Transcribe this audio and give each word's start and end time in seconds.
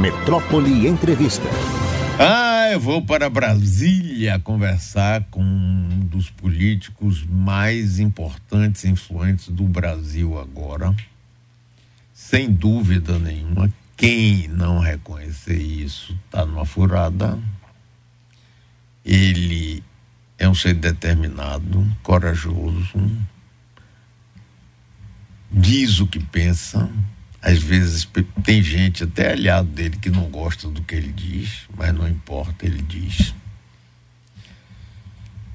Metrópole 0.00 0.88
Entrevista. 0.88 1.46
Ah, 2.18 2.70
eu 2.72 2.80
vou 2.80 3.04
para 3.04 3.28
Brasília 3.28 4.38
conversar 4.38 5.24
com 5.30 5.42
um 5.42 6.00
dos 6.06 6.30
políticos 6.30 7.22
mais 7.22 7.98
importantes 7.98 8.84
e 8.84 8.88
influentes 8.88 9.48
do 9.48 9.64
Brasil 9.64 10.40
agora. 10.40 10.96
Sem 12.14 12.50
dúvida 12.50 13.18
nenhuma, 13.18 13.70
quem 13.94 14.48
não 14.48 14.78
reconhecer 14.78 15.60
isso 15.60 16.18
está 16.24 16.46
numa 16.46 16.64
furada. 16.64 17.38
Ele 19.04 19.84
é 20.38 20.48
um 20.48 20.54
ser 20.54 20.72
determinado, 20.72 21.86
corajoso, 22.02 23.06
diz 25.52 26.00
o 26.00 26.06
que 26.06 26.18
pensa. 26.18 26.90
Às 27.42 27.58
vezes 27.58 28.06
tem 28.44 28.62
gente 28.62 29.04
até 29.04 29.32
aliado 29.32 29.68
dele 29.68 29.96
que 29.96 30.10
não 30.10 30.24
gosta 30.24 30.68
do 30.68 30.82
que 30.82 30.94
ele 30.94 31.12
diz, 31.12 31.62
mas 31.76 31.94
não 31.94 32.06
importa, 32.06 32.66
ele 32.66 32.82
diz. 32.82 33.34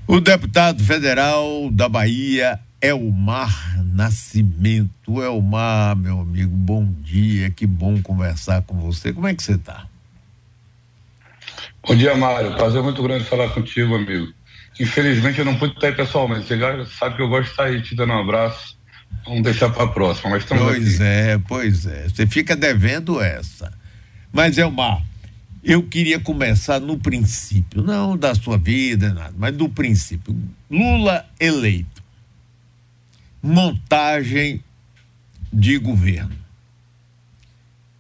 O 0.08 0.20
deputado 0.20 0.84
federal 0.84 1.70
da 1.72 1.88
Bahia, 1.88 2.60
Elmar 2.82 3.84
Nascimento. 3.84 5.22
Elmar, 5.22 5.96
meu 5.96 6.20
amigo, 6.20 6.56
bom 6.56 6.86
dia, 7.02 7.50
que 7.50 7.66
bom 7.66 8.02
conversar 8.02 8.62
com 8.64 8.80
você. 8.80 9.14
Como 9.14 9.28
é 9.28 9.34
que 9.34 9.42
você 9.42 9.54
está? 9.54 9.88
Bom 11.88 11.96
dia, 11.96 12.16
Mário. 12.16 12.56
Prazer 12.56 12.84
muito 12.84 13.02
grande 13.02 13.26
falar 13.26 13.50
contigo, 13.50 13.96
amigo. 13.96 14.34
Infelizmente 14.80 15.40
eu 15.40 15.46
não 15.46 15.56
pude 15.56 15.74
estar 15.74 15.88
aí 15.88 15.96
pessoalmente. 15.96 16.48
Você 16.48 16.86
sabe 16.98 17.16
que 17.16 17.22
eu 17.22 17.30
gosto 17.30 17.46
de 17.46 17.52
estar 17.52 17.64
aí 17.66 17.82
te 17.82 17.96
dando 17.96 18.14
um 18.14 18.20
abraço. 18.20 18.78
Vamos 19.26 19.44
deixar 19.44 19.70
para 19.70 19.84
a 19.84 19.88
próxima, 19.88 20.32
mas 20.32 20.44
estamos 20.44 20.64
Pois 20.64 20.96
aqui. 20.96 21.04
é, 21.04 21.38
pois 21.48 21.86
é. 21.86 22.10
Você 22.10 22.28
fica 22.28 22.56
devendo 22.56 23.22
essa. 23.22 23.72
Mas, 24.32 24.58
Elmar, 24.58 25.04
eu 25.64 25.84
queria 25.84 26.20
começar 26.20 26.80
no 26.80 26.98
princípio, 27.00 27.82
não 27.82 28.18
da 28.18 28.36
sua 28.36 28.58
vida, 28.58 29.14
nada, 29.14 29.34
mas 29.38 29.56
do 29.56 29.70
princípio. 29.70 30.38
Lula 30.70 31.26
eleito. 31.40 32.04
Montagem 33.42 34.64
de 35.52 35.78
governo. 35.78 36.36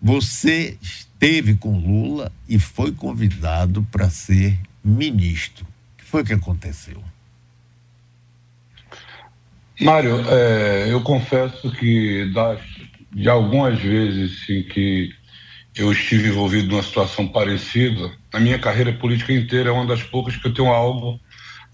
Você 0.02 0.78
esteve 0.82 1.56
com 1.56 1.80
Lula 1.80 2.32
e 2.48 2.60
foi 2.60 2.92
convidado 2.92 3.88
para 3.92 4.10
ser 4.10 4.60
ministro 4.84 5.66
foi 6.16 6.24
que 6.24 6.32
aconteceu? 6.32 7.04
Mário, 9.82 10.24
é, 10.30 10.88
eu 10.90 11.02
confesso 11.02 11.72
que 11.72 12.32
das, 12.34 12.60
de 13.12 13.28
algumas 13.28 13.80
vezes 13.80 14.50
em 14.50 14.64
que 14.64 15.10
eu 15.76 15.92
estive 15.92 16.30
envolvido 16.30 16.70
numa 16.70 16.84
situação 16.84 17.28
parecida, 17.28 18.12
na 18.34 18.40
minha 18.40 18.58
carreira 18.58 18.94
política 18.94 19.34
inteira 19.34 19.70
é 19.70 19.74
uma 19.74 19.86
das 19.86 20.02
poucas 20.02 20.38
que 20.38 20.48
eu 20.48 20.54
tenho 20.54 20.70
algo 20.70 21.20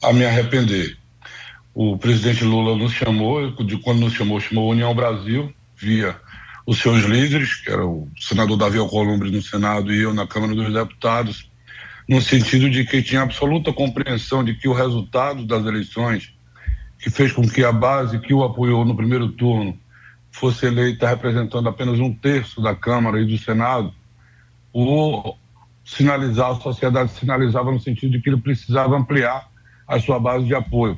a 0.01 0.11
me 0.11 0.25
arrepender. 0.25 0.97
O 1.73 1.97
presidente 1.97 2.43
Lula 2.43 2.75
nos 2.75 2.91
chamou, 2.91 3.53
quando 3.83 3.99
nos 3.99 4.13
chamou, 4.13 4.39
chamou 4.39 4.69
a 4.69 4.73
União 4.73 4.93
Brasil, 4.95 5.53
via 5.77 6.19
os 6.65 6.79
seus 6.79 7.03
líderes, 7.03 7.55
que 7.55 7.69
era 7.69 7.85
o 7.85 8.09
senador 8.19 8.57
Davi 8.57 8.79
Alcolumbre 8.79 9.29
no 9.29 9.41
Senado 9.41 9.93
e 9.93 10.01
eu 10.01 10.13
na 10.13 10.25
Câmara 10.25 10.55
dos 10.55 10.73
Deputados, 10.73 11.49
no 12.09 12.21
sentido 12.21 12.69
de 12.69 12.83
que 12.83 13.01
tinha 13.01 13.21
absoluta 13.21 13.71
compreensão 13.71 14.43
de 14.43 14.55
que 14.55 14.67
o 14.67 14.73
resultado 14.73 15.45
das 15.45 15.65
eleições, 15.65 16.33
que 17.01 17.09
fez 17.09 17.31
com 17.31 17.41
que 17.47 17.63
a 17.63 17.71
base 17.71 18.19
que 18.19 18.33
o 18.33 18.43
apoiou 18.43 18.85
no 18.85 18.95
primeiro 18.95 19.29
turno 19.29 19.77
fosse 20.31 20.65
eleita 20.65 21.07
representando 21.07 21.67
apenas 21.67 21.99
um 21.99 22.13
terço 22.13 22.61
da 22.61 22.75
Câmara 22.75 23.19
e 23.19 23.25
do 23.25 23.37
Senado, 23.37 23.93
o 24.73 25.35
sinalizar, 25.83 26.51
a 26.51 26.55
sociedade 26.55 27.11
sinalizava 27.11 27.71
no 27.71 27.79
sentido 27.79 28.11
de 28.11 28.21
que 28.21 28.29
ele 28.29 28.39
precisava 28.39 28.95
ampliar 28.95 29.49
a 29.87 29.99
sua 29.99 30.19
base 30.19 30.45
de 30.45 30.55
apoio. 30.55 30.97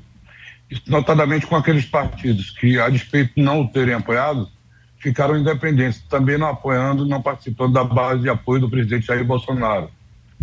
Notadamente 0.87 1.47
com 1.47 1.55
aqueles 1.55 1.85
partidos 1.85 2.51
que, 2.51 2.79
a 2.79 2.89
despeito 2.89 3.33
de 3.35 3.41
não 3.41 3.61
o 3.61 3.67
terem 3.69 3.93
apoiado, 3.93 4.49
ficaram 4.97 5.37
independentes, 5.37 6.01
também 6.01 6.37
não 6.37 6.47
apoiando, 6.47 7.05
não 7.05 7.21
participando 7.21 7.73
da 7.73 7.83
base 7.83 8.21
de 8.21 8.29
apoio 8.29 8.61
do 8.61 8.69
presidente 8.69 9.07
Jair 9.07 9.25
Bolsonaro 9.25 9.89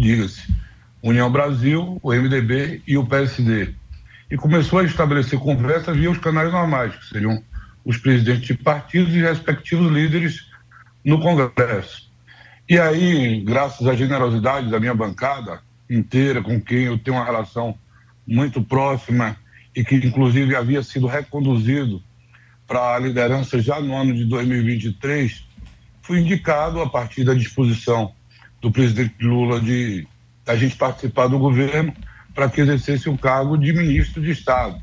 diga-se, 0.00 0.42
União 1.02 1.30
Brasil, 1.30 1.98
o 2.02 2.12
MDB 2.12 2.82
e 2.86 2.96
o 2.96 3.06
PSD. 3.06 3.74
E 4.30 4.36
começou 4.36 4.78
a 4.78 4.84
estabelecer 4.84 5.38
conversa 5.38 5.92
via 5.92 6.10
os 6.10 6.18
canais 6.18 6.52
normais, 6.52 6.94
que 6.94 7.06
seriam 7.06 7.42
os 7.84 7.96
presidentes 7.96 8.46
de 8.46 8.54
partidos 8.54 9.14
e 9.14 9.20
respectivos 9.20 9.90
líderes 9.90 10.46
no 11.04 11.20
Congresso. 11.20 12.10
E 12.68 12.78
aí, 12.78 13.40
graças 13.40 13.86
à 13.88 13.94
generosidade 13.94 14.70
da 14.70 14.78
minha 14.78 14.94
bancada 14.94 15.60
inteira, 15.88 16.40
com 16.40 16.60
quem 16.60 16.84
eu 16.84 16.98
tenho 16.98 17.16
uma 17.16 17.24
relação 17.24 17.76
muito 18.24 18.62
próxima 18.62 19.36
e 19.74 19.84
que 19.84 19.96
inclusive 19.96 20.54
havia 20.54 20.82
sido 20.82 21.08
reconduzido 21.08 22.00
para 22.66 22.94
a 22.94 22.98
liderança 23.00 23.60
já 23.60 23.80
no 23.80 23.96
ano 23.96 24.14
de 24.14 24.24
2023, 24.24 25.44
fui 26.02 26.20
indicado 26.20 26.80
a 26.80 26.88
partir 26.88 27.24
da 27.24 27.34
disposição 27.34 28.14
do 28.60 28.70
presidente 28.70 29.16
Lula 29.20 29.60
de 29.60 30.06
a 30.46 30.54
gente 30.54 30.76
participar 30.76 31.26
do 31.26 31.38
governo 31.38 31.92
para 32.34 32.48
que 32.48 32.60
exercesse 32.60 33.08
o 33.08 33.18
cargo 33.18 33.56
de 33.56 33.72
ministro 33.72 34.22
de 34.22 34.30
Estado. 34.30 34.80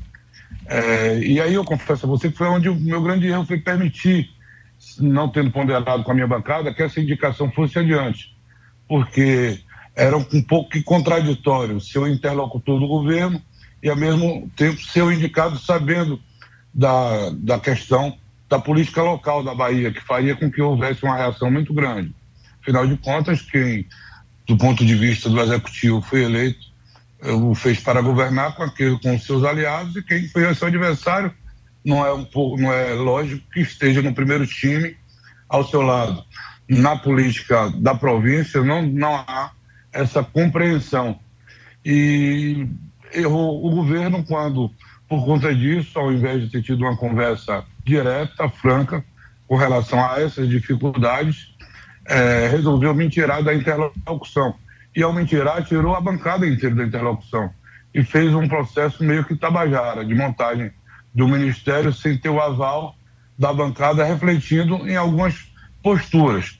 É, 0.66 1.18
e 1.18 1.40
aí 1.40 1.54
eu 1.54 1.64
confesso 1.64 2.06
a 2.06 2.08
você 2.08 2.30
que 2.30 2.36
foi 2.36 2.48
onde 2.48 2.68
o 2.68 2.74
meu 2.74 3.02
grande 3.02 3.26
erro 3.26 3.44
foi 3.44 3.58
permitir, 3.58 4.30
não 4.98 5.28
tendo 5.28 5.50
ponderado 5.50 6.02
com 6.02 6.10
a 6.10 6.14
minha 6.14 6.26
bancada, 6.26 6.72
que 6.72 6.82
essa 6.82 7.00
indicação 7.00 7.50
fosse 7.50 7.78
adiante, 7.78 8.36
porque 8.86 9.60
era 9.96 10.16
um 10.16 10.42
pouco 10.42 10.70
que 10.70 10.82
contraditório 10.82 11.80
ser 11.80 11.98
o 11.98 12.06
interlocutor 12.06 12.78
do 12.78 12.86
governo 12.86 13.42
e 13.82 13.88
ao 13.88 13.96
mesmo 13.96 14.50
tempo 14.56 14.80
ser 14.80 15.02
o 15.02 15.12
indicado 15.12 15.58
sabendo 15.58 16.20
da, 16.72 17.30
da 17.30 17.58
questão 17.58 18.16
da 18.48 18.58
política 18.58 19.02
local 19.02 19.42
da 19.42 19.54
Bahia, 19.54 19.92
que 19.92 20.00
faria 20.00 20.36
com 20.36 20.50
que 20.50 20.62
houvesse 20.62 21.04
uma 21.04 21.16
reação 21.16 21.50
muito 21.50 21.74
grande. 21.74 22.14
Afinal 22.62 22.86
de 22.86 22.96
contas, 22.96 23.42
quem, 23.42 23.86
do 24.46 24.56
ponto 24.56 24.84
de 24.84 24.94
vista 24.94 25.28
do 25.28 25.40
executivo, 25.40 26.00
foi 26.00 26.24
eleito, 26.24 26.67
o 27.22 27.54
fez 27.54 27.80
para 27.80 28.00
governar 28.00 28.54
com 28.54 28.62
aquele, 28.62 28.98
com 29.00 29.18
seus 29.18 29.44
aliados, 29.44 29.96
e 29.96 30.02
quem 30.02 30.28
foi 30.28 30.54
seu 30.54 30.68
adversário 30.68 31.32
não 31.84 32.04
é 32.04 32.12
um 32.12 32.26
não 32.58 32.72
é 32.72 32.92
lógico 32.94 33.44
que 33.52 33.60
esteja 33.60 34.02
no 34.02 34.14
primeiro 34.14 34.46
time 34.46 34.96
ao 35.48 35.66
seu 35.66 35.82
lado. 35.82 36.22
Na 36.68 36.96
política 36.96 37.70
da 37.76 37.94
província 37.94 38.62
não, 38.62 38.82
não 38.82 39.16
há 39.16 39.52
essa 39.92 40.22
compreensão. 40.22 41.18
E 41.84 42.68
errou 43.14 43.64
o 43.64 43.70
governo 43.70 44.22
quando, 44.24 44.70
por 45.08 45.24
conta 45.24 45.54
disso, 45.54 45.98
ao 45.98 46.12
invés 46.12 46.42
de 46.42 46.50
ter 46.50 46.62
tido 46.62 46.82
uma 46.82 46.96
conversa 46.96 47.64
direta, 47.84 48.48
franca, 48.50 49.02
com 49.46 49.56
relação 49.56 50.04
a 50.04 50.20
essas 50.20 50.46
dificuldades, 50.46 51.54
é, 52.06 52.48
resolveu 52.48 52.94
me 52.94 53.08
tirar 53.08 53.42
da 53.42 53.54
interlocução. 53.54 54.54
E 54.94 55.02
ao 55.02 55.12
me 55.12 55.24
tirar, 55.26 55.64
tirou 55.64 55.94
a 55.94 56.00
bancada 56.00 56.46
inteira 56.46 56.74
da 56.74 56.84
interlocução. 56.84 57.50
E 57.94 58.02
fez 58.02 58.34
um 58.34 58.48
processo 58.48 59.02
meio 59.02 59.24
que 59.24 59.36
tabajara, 59.36 60.04
de 60.04 60.14
montagem 60.14 60.70
do 61.14 61.26
ministério 61.26 61.92
sem 61.92 62.16
ter 62.16 62.28
o 62.28 62.40
aval 62.40 62.94
da 63.38 63.52
bancada, 63.52 64.04
refletindo 64.04 64.88
em 64.88 64.96
algumas 64.96 65.50
posturas. 65.82 66.58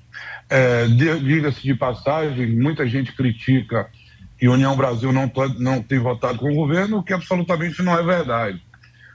É, 0.48 0.86
Diga-se 0.86 1.62
de 1.62 1.74
passagem, 1.74 2.56
muita 2.56 2.86
gente 2.86 3.12
critica 3.12 3.88
que 4.38 4.48
União 4.48 4.76
Brasil 4.76 5.12
não, 5.12 5.30
não 5.58 5.82
tem 5.82 5.98
votado 5.98 6.38
com 6.38 6.50
o 6.50 6.54
governo, 6.54 6.98
o 6.98 7.02
que 7.02 7.12
absolutamente 7.12 7.82
não 7.82 7.98
é 7.98 8.02
verdade. 8.02 8.62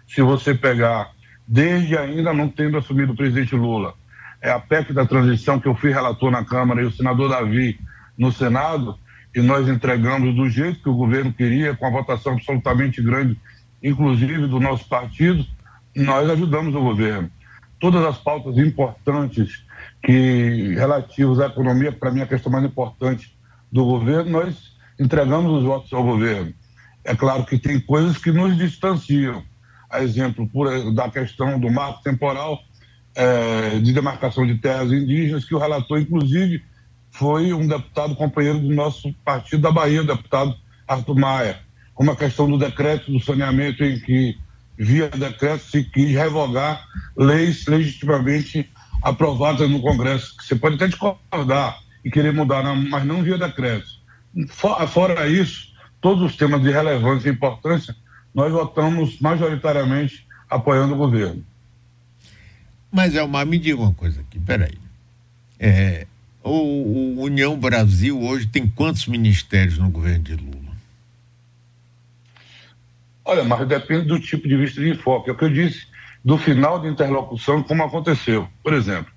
Se 0.07 0.21
você 0.21 0.53
pegar, 0.53 1.11
desde 1.47 1.97
ainda 1.97 2.33
não 2.33 2.49
tendo 2.49 2.77
assumido 2.77 3.13
o 3.13 3.15
presidente 3.15 3.55
Lula, 3.55 3.93
é 4.41 4.51
a 4.51 4.59
PEC 4.59 4.91
da 4.91 5.05
transição 5.05 5.59
que 5.59 5.67
eu 5.67 5.75
fui 5.75 5.91
relator 5.91 6.29
na 6.29 6.43
Câmara 6.43 6.81
e 6.81 6.85
o 6.85 6.91
senador 6.91 7.29
Davi 7.29 7.79
no 8.17 8.31
Senado, 8.31 8.99
e 9.35 9.41
nós 9.41 9.67
entregamos 9.67 10.35
do 10.35 10.49
jeito 10.49 10.81
que 10.81 10.89
o 10.89 10.95
governo 10.95 11.33
queria, 11.33 11.75
com 11.75 11.85
a 11.85 11.89
votação 11.89 12.33
absolutamente 12.33 13.01
grande, 13.01 13.39
inclusive 13.81 14.47
do 14.47 14.59
nosso 14.59 14.87
partido, 14.87 15.45
nós 15.95 16.29
ajudamos 16.29 16.75
o 16.75 16.81
governo. 16.81 17.29
Todas 17.79 18.03
as 18.05 18.17
pautas 18.17 18.57
importantes 18.57 19.63
que 20.03 20.73
relativas 20.75 21.39
à 21.39 21.47
economia, 21.47 21.91
para 21.91 22.11
mim 22.11 22.21
a 22.21 22.27
questão 22.27 22.51
mais 22.51 22.63
importante 22.63 23.35
do 23.71 23.83
governo, 23.85 24.31
nós 24.31 24.73
entregamos 24.99 25.51
os 25.51 25.63
votos 25.63 25.91
ao 25.91 26.03
governo. 26.03 26.53
É 27.03 27.15
claro 27.15 27.45
que 27.45 27.57
tem 27.57 27.79
coisas 27.79 28.17
que 28.17 28.31
nos 28.31 28.57
distanciam. 28.57 29.43
A 29.89 30.01
exemplo 30.01 30.47
por, 30.47 30.93
da 30.93 31.09
questão 31.09 31.59
do 31.59 31.69
marco 31.69 32.01
temporal, 32.01 32.59
é, 33.15 33.79
de 33.79 33.93
demarcação 33.93 34.45
de 34.45 34.55
terras 34.55 34.91
indígenas, 34.91 35.45
que 35.45 35.53
o 35.53 35.59
relator, 35.59 35.99
inclusive, 35.99 36.63
foi 37.13 37.53
um 37.53 37.67
deputado 37.67 38.15
companheiro 38.15 38.59
do 38.59 38.73
nosso 38.73 39.13
partido 39.23 39.61
da 39.61 39.71
Bahia, 39.71 40.01
o 40.01 40.07
deputado 40.07 40.55
Arthur 40.87 41.15
Maia, 41.15 41.59
como 41.93 42.11
a 42.11 42.15
questão 42.15 42.49
do 42.49 42.57
decreto 42.57 43.11
do 43.11 43.19
saneamento, 43.19 43.83
em 43.83 43.99
que, 43.99 44.35
via 44.75 45.09
decreto, 45.09 45.63
se 45.63 45.83
quis 45.83 46.11
revogar 46.11 46.83
leis 47.15 47.67
legitimamente 47.67 48.67
aprovadas 49.01 49.69
no 49.69 49.79
Congresso, 49.79 50.35
você 50.41 50.55
pode 50.55 50.75
até 50.75 50.87
discordar, 50.87 51.79
e 52.03 52.09
querer 52.09 52.33
mudar, 52.33 52.63
mas 52.75 53.05
não 53.05 53.21
via 53.21 53.37
decreto. 53.37 53.87
Fora 54.49 55.27
isso, 55.27 55.71
todos 56.01 56.23
os 56.23 56.35
temas 56.35 56.61
de 56.61 56.71
relevância 56.71 57.29
e 57.29 57.31
importância, 57.31 57.95
nós 58.33 58.51
votamos 58.51 59.19
majoritariamente 59.19 60.27
apoiando 60.49 60.95
o 60.95 60.97
governo. 60.97 61.45
Mas, 62.91 63.15
Elmar, 63.15 63.45
me 63.45 63.57
diga 63.57 63.79
uma 63.79 63.93
coisa 63.93 64.19
aqui, 64.19 64.39
peraí. 64.39 64.77
É, 65.59 66.07
o, 66.43 67.17
o 67.19 67.21
União 67.21 67.57
Brasil 67.57 68.21
hoje 68.21 68.47
tem 68.47 68.67
quantos 68.67 69.07
ministérios 69.07 69.77
no 69.77 69.89
governo 69.89 70.23
de 70.23 70.35
Lula? 70.35 70.73
Olha, 73.25 73.43
mas 73.43 73.67
depende 73.67 74.05
do 74.05 74.19
tipo 74.19 74.47
de 74.47 74.57
vista 74.57 74.81
de 74.81 74.89
enfoque. 74.89 75.29
É 75.29 75.33
o 75.33 75.37
que 75.37 75.45
eu 75.45 75.49
disse 75.49 75.87
do 76.23 76.37
final 76.37 76.79
de 76.79 76.87
interlocução, 76.87 77.63
como 77.63 77.83
aconteceu. 77.83 78.47
Por 78.61 78.73
exemplo, 78.73 79.11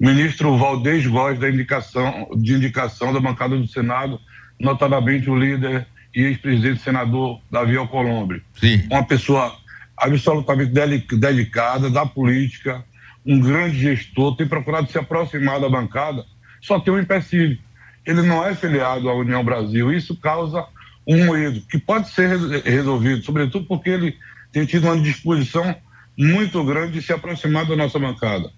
o 0.00 0.06
ministro 0.06 0.56
Valdez 0.56 1.06
Góes 1.06 1.38
da 1.38 1.48
indicação, 1.48 2.28
de 2.36 2.54
indicação 2.54 3.12
da 3.12 3.20
bancada 3.20 3.56
do 3.56 3.66
Senado, 3.66 4.20
notadamente 4.58 5.28
o 5.28 5.38
líder 5.38 5.86
e 6.14 6.22
ex-presidente 6.22 6.80
senador 6.80 7.40
Davi 7.50 7.76
Alcolumbre. 7.76 8.42
Sim. 8.58 8.84
Uma 8.90 9.04
pessoa 9.04 9.56
absolutamente 9.96 10.72
dedicada 10.72 11.90
da 11.90 12.06
política, 12.06 12.84
um 13.24 13.38
grande 13.38 13.78
gestor, 13.78 14.36
tem 14.36 14.48
procurado 14.48 14.90
se 14.90 14.98
aproximar 14.98 15.60
da 15.60 15.68
bancada, 15.68 16.24
só 16.60 16.78
tem 16.78 16.92
um 16.92 16.98
empecilho. 16.98 17.58
Ele 18.06 18.22
não 18.22 18.44
é 18.44 18.54
filiado 18.54 19.08
à 19.08 19.14
União 19.14 19.44
Brasil. 19.44 19.92
Isso 19.92 20.16
causa 20.16 20.66
um 21.06 21.24
moído 21.26 21.60
que 21.62 21.78
pode 21.78 22.08
ser 22.10 22.38
resolvido, 22.64 23.22
sobretudo 23.22 23.66
porque 23.66 23.90
ele 23.90 24.16
tem 24.52 24.64
tido 24.64 24.84
uma 24.84 25.00
disposição 25.00 25.74
muito 26.16 26.62
grande 26.64 26.92
de 26.92 27.02
se 27.02 27.12
aproximar 27.12 27.66
da 27.66 27.76
nossa 27.76 27.98
bancada. 27.98 28.50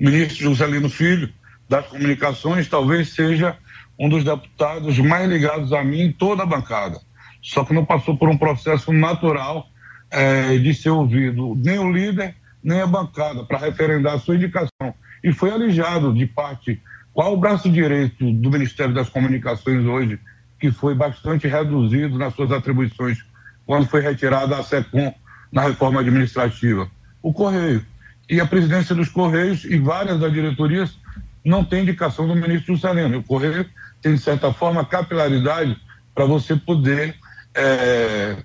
O 0.00 0.04
ministro 0.04 0.44
Juscelino 0.44 0.88
Filho, 0.88 1.32
das 1.68 1.86
Comunicações, 1.86 2.68
talvez 2.68 3.10
seja 3.10 3.56
um 3.98 4.08
dos 4.08 4.24
deputados 4.24 4.98
mais 4.98 5.28
ligados 5.28 5.72
a 5.72 5.84
mim 5.84 6.00
em 6.00 6.12
toda 6.12 6.42
a 6.42 6.46
bancada. 6.46 7.00
Só 7.40 7.64
que 7.64 7.74
não 7.74 7.84
passou 7.84 8.16
por 8.16 8.28
um 8.28 8.36
processo 8.36 8.92
natural 8.92 9.66
é, 10.10 10.56
de 10.58 10.72
ser 10.74 10.90
ouvido 10.90 11.54
nem 11.56 11.78
o 11.78 11.92
líder, 11.92 12.34
nem 12.62 12.80
a 12.80 12.86
bancada, 12.86 13.44
para 13.44 13.58
referendar 13.58 14.14
a 14.14 14.18
sua 14.18 14.36
indicação. 14.36 14.94
E 15.22 15.32
foi 15.32 15.50
alijado 15.50 16.14
de 16.14 16.26
parte. 16.26 16.80
Qual 17.14 17.32
o 17.32 17.36
braço 17.36 17.70
direito 17.70 18.32
do 18.32 18.50
Ministério 18.50 18.94
das 18.94 19.08
Comunicações 19.08 19.84
hoje, 19.84 20.18
que 20.58 20.70
foi 20.70 20.94
bastante 20.94 21.46
reduzido 21.46 22.18
nas 22.18 22.34
suas 22.34 22.50
atribuições 22.50 23.18
quando 23.66 23.86
foi 23.86 24.00
retirada 24.00 24.56
a 24.56 24.62
SECOM 24.62 25.14
na 25.50 25.62
reforma 25.62 26.00
administrativa? 26.00 26.90
O 27.22 27.32
Correio. 27.32 27.84
E 28.30 28.40
a 28.40 28.46
presidência 28.46 28.94
dos 28.94 29.08
Correios 29.08 29.64
e 29.64 29.78
várias 29.78 30.18
das 30.18 30.32
diretorias 30.32 30.98
não 31.44 31.64
tem 31.64 31.82
indicação 31.82 32.26
do 32.26 32.34
ministro 32.34 32.74
Juscelino. 32.74 33.18
O 33.18 33.22
Correio 33.22 33.68
tem, 34.00 34.14
de 34.14 34.20
certa 34.20 34.52
forma, 34.52 34.84
capilaridade 34.84 35.76
para 36.14 36.24
você 36.24 36.56
poder 36.56 37.14
é, 37.54 38.36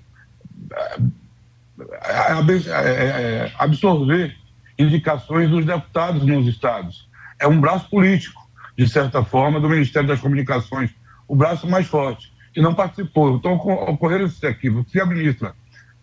é, 2.04 3.52
absorver 3.58 4.36
indicações 4.78 5.50
dos 5.50 5.64
deputados 5.64 6.24
nos 6.24 6.46
estados. 6.46 7.08
É 7.38 7.46
um 7.46 7.60
braço 7.60 7.88
político, 7.88 8.47
de 8.78 8.88
certa 8.88 9.24
forma, 9.24 9.58
do 9.58 9.68
Ministério 9.68 10.06
das 10.06 10.20
Comunicações, 10.20 10.94
o 11.26 11.34
braço 11.34 11.68
mais 11.68 11.88
forte, 11.88 12.32
e 12.54 12.62
não 12.62 12.72
participou. 12.72 13.34
Então, 13.34 13.54
ocorreram 13.54 14.26
esses 14.26 14.40
equívocos. 14.40 14.92
Se 14.92 15.00
a 15.00 15.04
ministra 15.04 15.52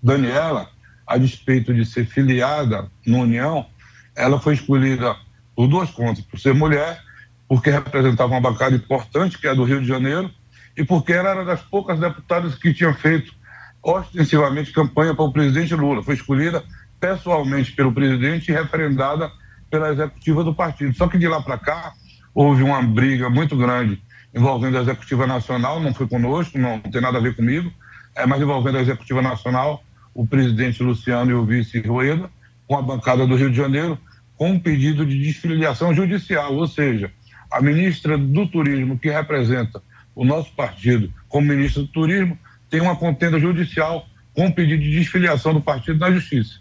Daniela, 0.04 0.70
a 1.08 1.18
despeito 1.18 1.74
de 1.74 1.86
ser 1.86 2.06
filiada 2.06 2.92
na 3.08 3.20
União, 3.20 3.66
ela 4.14 4.42
foi 4.42 4.56
escolhida 4.56 5.16
por 5.56 5.70
duas 5.70 5.90
contas, 5.90 6.26
por 6.26 6.38
ser 6.38 6.54
mulher, 6.54 7.02
porque 7.48 7.70
representava 7.70 8.34
uma 8.34 8.42
bancada 8.42 8.76
importante, 8.76 9.38
que 9.38 9.48
é 9.48 9.56
do 9.56 9.64
Rio 9.64 9.80
de 9.80 9.88
Janeiro, 9.88 10.30
e 10.76 10.84
porque 10.84 11.14
ela 11.14 11.30
era 11.30 11.46
das 11.46 11.62
poucas 11.62 11.98
deputadas 11.98 12.56
que 12.56 12.74
tinham 12.74 12.94
feito 12.94 13.34
ostensivamente 13.82 14.74
campanha 14.74 15.16
para 15.16 15.24
o 15.24 15.32
presidente 15.32 15.74
Lula. 15.74 16.04
Foi 16.04 16.16
escolhida 16.16 16.62
pessoalmente 17.00 17.72
pelo 17.72 17.94
presidente 17.94 18.52
e 18.52 18.54
referendada 18.54 19.32
pela 19.70 19.94
executiva 19.94 20.44
do 20.44 20.54
partido. 20.54 20.94
Só 20.98 21.08
que 21.08 21.18
de 21.18 21.28
lá 21.28 21.42
para 21.42 21.58
cá 21.58 21.94
houve 22.36 22.62
uma 22.62 22.84
briga 22.84 23.30
muito 23.30 23.56
grande 23.56 24.02
envolvendo 24.36 24.78
a 24.78 24.82
executiva 24.82 25.26
nacional, 25.26 25.80
não 25.80 25.94
foi 25.94 26.06
conosco, 26.08 26.60
não, 26.60 26.82
tem 26.82 27.00
nada 27.00 27.18
a 27.18 27.22
ver 27.22 27.34
comigo, 27.38 27.72
é, 28.14 28.26
mas 28.26 28.42
envolvendo 28.42 28.78
a 28.78 28.82
executiva 28.82 29.22
nacional, 29.22 29.82
o 30.14 30.28
presidente 30.28 30.84
Luciano 30.84 31.32
e 31.32 31.34
o 31.34 31.46
vice 31.46 31.80
Rueda, 31.80 32.30
com 32.68 32.78
a 32.78 32.82
bancada 32.82 33.26
do 33.26 33.38
Rio 33.38 33.50
de 33.50 33.56
Janeiro, 33.56 33.98
com 34.38 34.52
um 34.52 34.60
pedido 34.60 35.06
de 35.06 35.18
desfiliação 35.18 35.94
judicial, 35.96 36.54
ou 36.54 36.68
seja, 36.68 37.10
a 37.50 37.62
ministra 37.62 38.18
do 38.18 38.46
Turismo, 38.46 39.00
que 39.00 39.10
representa 39.10 39.82
o 40.14 40.26
nosso 40.26 40.52
partido 40.54 41.14
como 41.30 41.48
ministra 41.48 41.84
do 41.84 41.88
Turismo, 41.88 42.38
tem 42.70 42.82
uma 42.82 42.98
contenda 42.98 43.40
judicial 43.40 44.06
com 44.34 44.52
pedido 44.52 44.84
de 44.84 44.92
desfiliação 44.92 45.54
do 45.54 45.62
partido 45.62 46.00
na 46.00 46.12
justiça. 46.12 46.60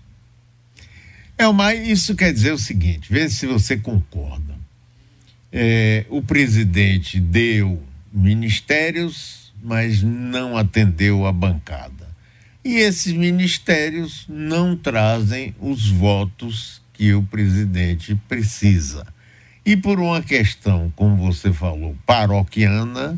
Elmar, 1.37 1.75
isso 1.75 2.15
quer 2.15 2.33
dizer 2.33 2.53
o 2.53 2.59
seguinte: 2.59 3.13
vê 3.13 3.29
se 3.29 3.47
você 3.47 3.77
concorda. 3.77 4.54
É, 5.57 6.05
o 6.09 6.21
presidente 6.21 7.21
deu 7.21 7.81
ministérios, 8.13 9.53
mas 9.63 10.03
não 10.03 10.57
atendeu 10.57 11.25
a 11.27 11.33
bancada. 11.33 12.09
E 12.65 12.79
esses 12.79 13.13
ministérios 13.13 14.27
não 14.29 14.77
trazem 14.77 15.55
os 15.61 15.89
votos 15.89 16.83
que 16.93 17.15
o 17.15 17.23
presidente 17.23 18.17
precisa. 18.29 19.07
E 19.65 19.77
por 19.77 20.01
uma 20.01 20.21
questão, 20.21 20.93
como 20.97 21.17
você 21.17 21.53
falou, 21.53 21.97
paroquiana, 22.05 23.17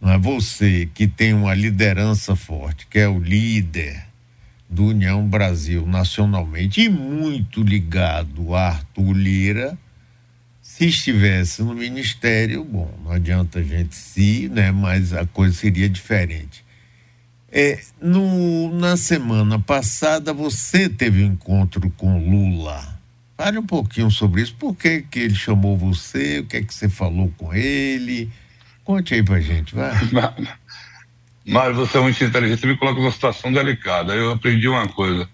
não 0.00 0.10
é 0.10 0.18
você 0.18 0.88
que 0.92 1.06
tem 1.06 1.32
uma 1.32 1.54
liderança 1.54 2.34
forte, 2.34 2.88
que 2.88 2.98
é 2.98 3.08
o 3.08 3.20
líder 3.20 4.06
do 4.68 4.86
União 4.86 5.24
Brasil 5.24 5.86
nacionalmente 5.86 6.80
e 6.80 6.88
muito 6.88 7.62
ligado 7.62 8.56
a 8.56 8.70
Arthur 8.70 9.12
Lira, 9.12 9.78
se 10.80 10.86
estivesse 10.86 11.62
no 11.62 11.74
ministério, 11.74 12.64
bom, 12.64 12.90
não 13.04 13.12
adianta 13.12 13.58
a 13.58 13.62
gente 13.62 13.94
se, 13.94 14.48
né, 14.48 14.72
mas 14.72 15.12
a 15.12 15.26
coisa 15.26 15.54
seria 15.54 15.86
diferente. 15.90 16.64
É, 17.52 17.78
no, 18.00 18.74
na 18.78 18.96
semana 18.96 19.58
passada 19.58 20.32
você 20.32 20.88
teve 20.88 21.22
um 21.22 21.32
encontro 21.32 21.90
com 21.98 22.18
Lula. 22.18 22.98
Fale 23.36 23.58
um 23.58 23.66
pouquinho 23.66 24.10
sobre 24.10 24.40
isso. 24.40 24.54
Por 24.54 24.74
que, 24.74 25.02
que 25.02 25.18
ele 25.18 25.34
chamou 25.34 25.76
você? 25.76 26.38
O 26.38 26.46
que 26.46 26.56
é 26.56 26.62
que 26.62 26.72
você 26.72 26.88
falou 26.88 27.30
com 27.36 27.52
ele? 27.52 28.30
Conte 28.82 29.12
aí 29.12 29.22
pra 29.22 29.38
gente, 29.38 29.74
vai. 29.74 29.92
Mas 31.44 31.76
você 31.76 31.98
é 31.98 32.00
muito 32.00 32.24
inteligente, 32.24 32.60
você 32.60 32.66
me 32.66 32.78
coloca 32.78 32.98
numa 32.98 33.12
situação 33.12 33.52
delicada. 33.52 34.14
Eu 34.14 34.32
aprendi 34.32 34.66
uma 34.66 34.88
coisa. 34.88 35.28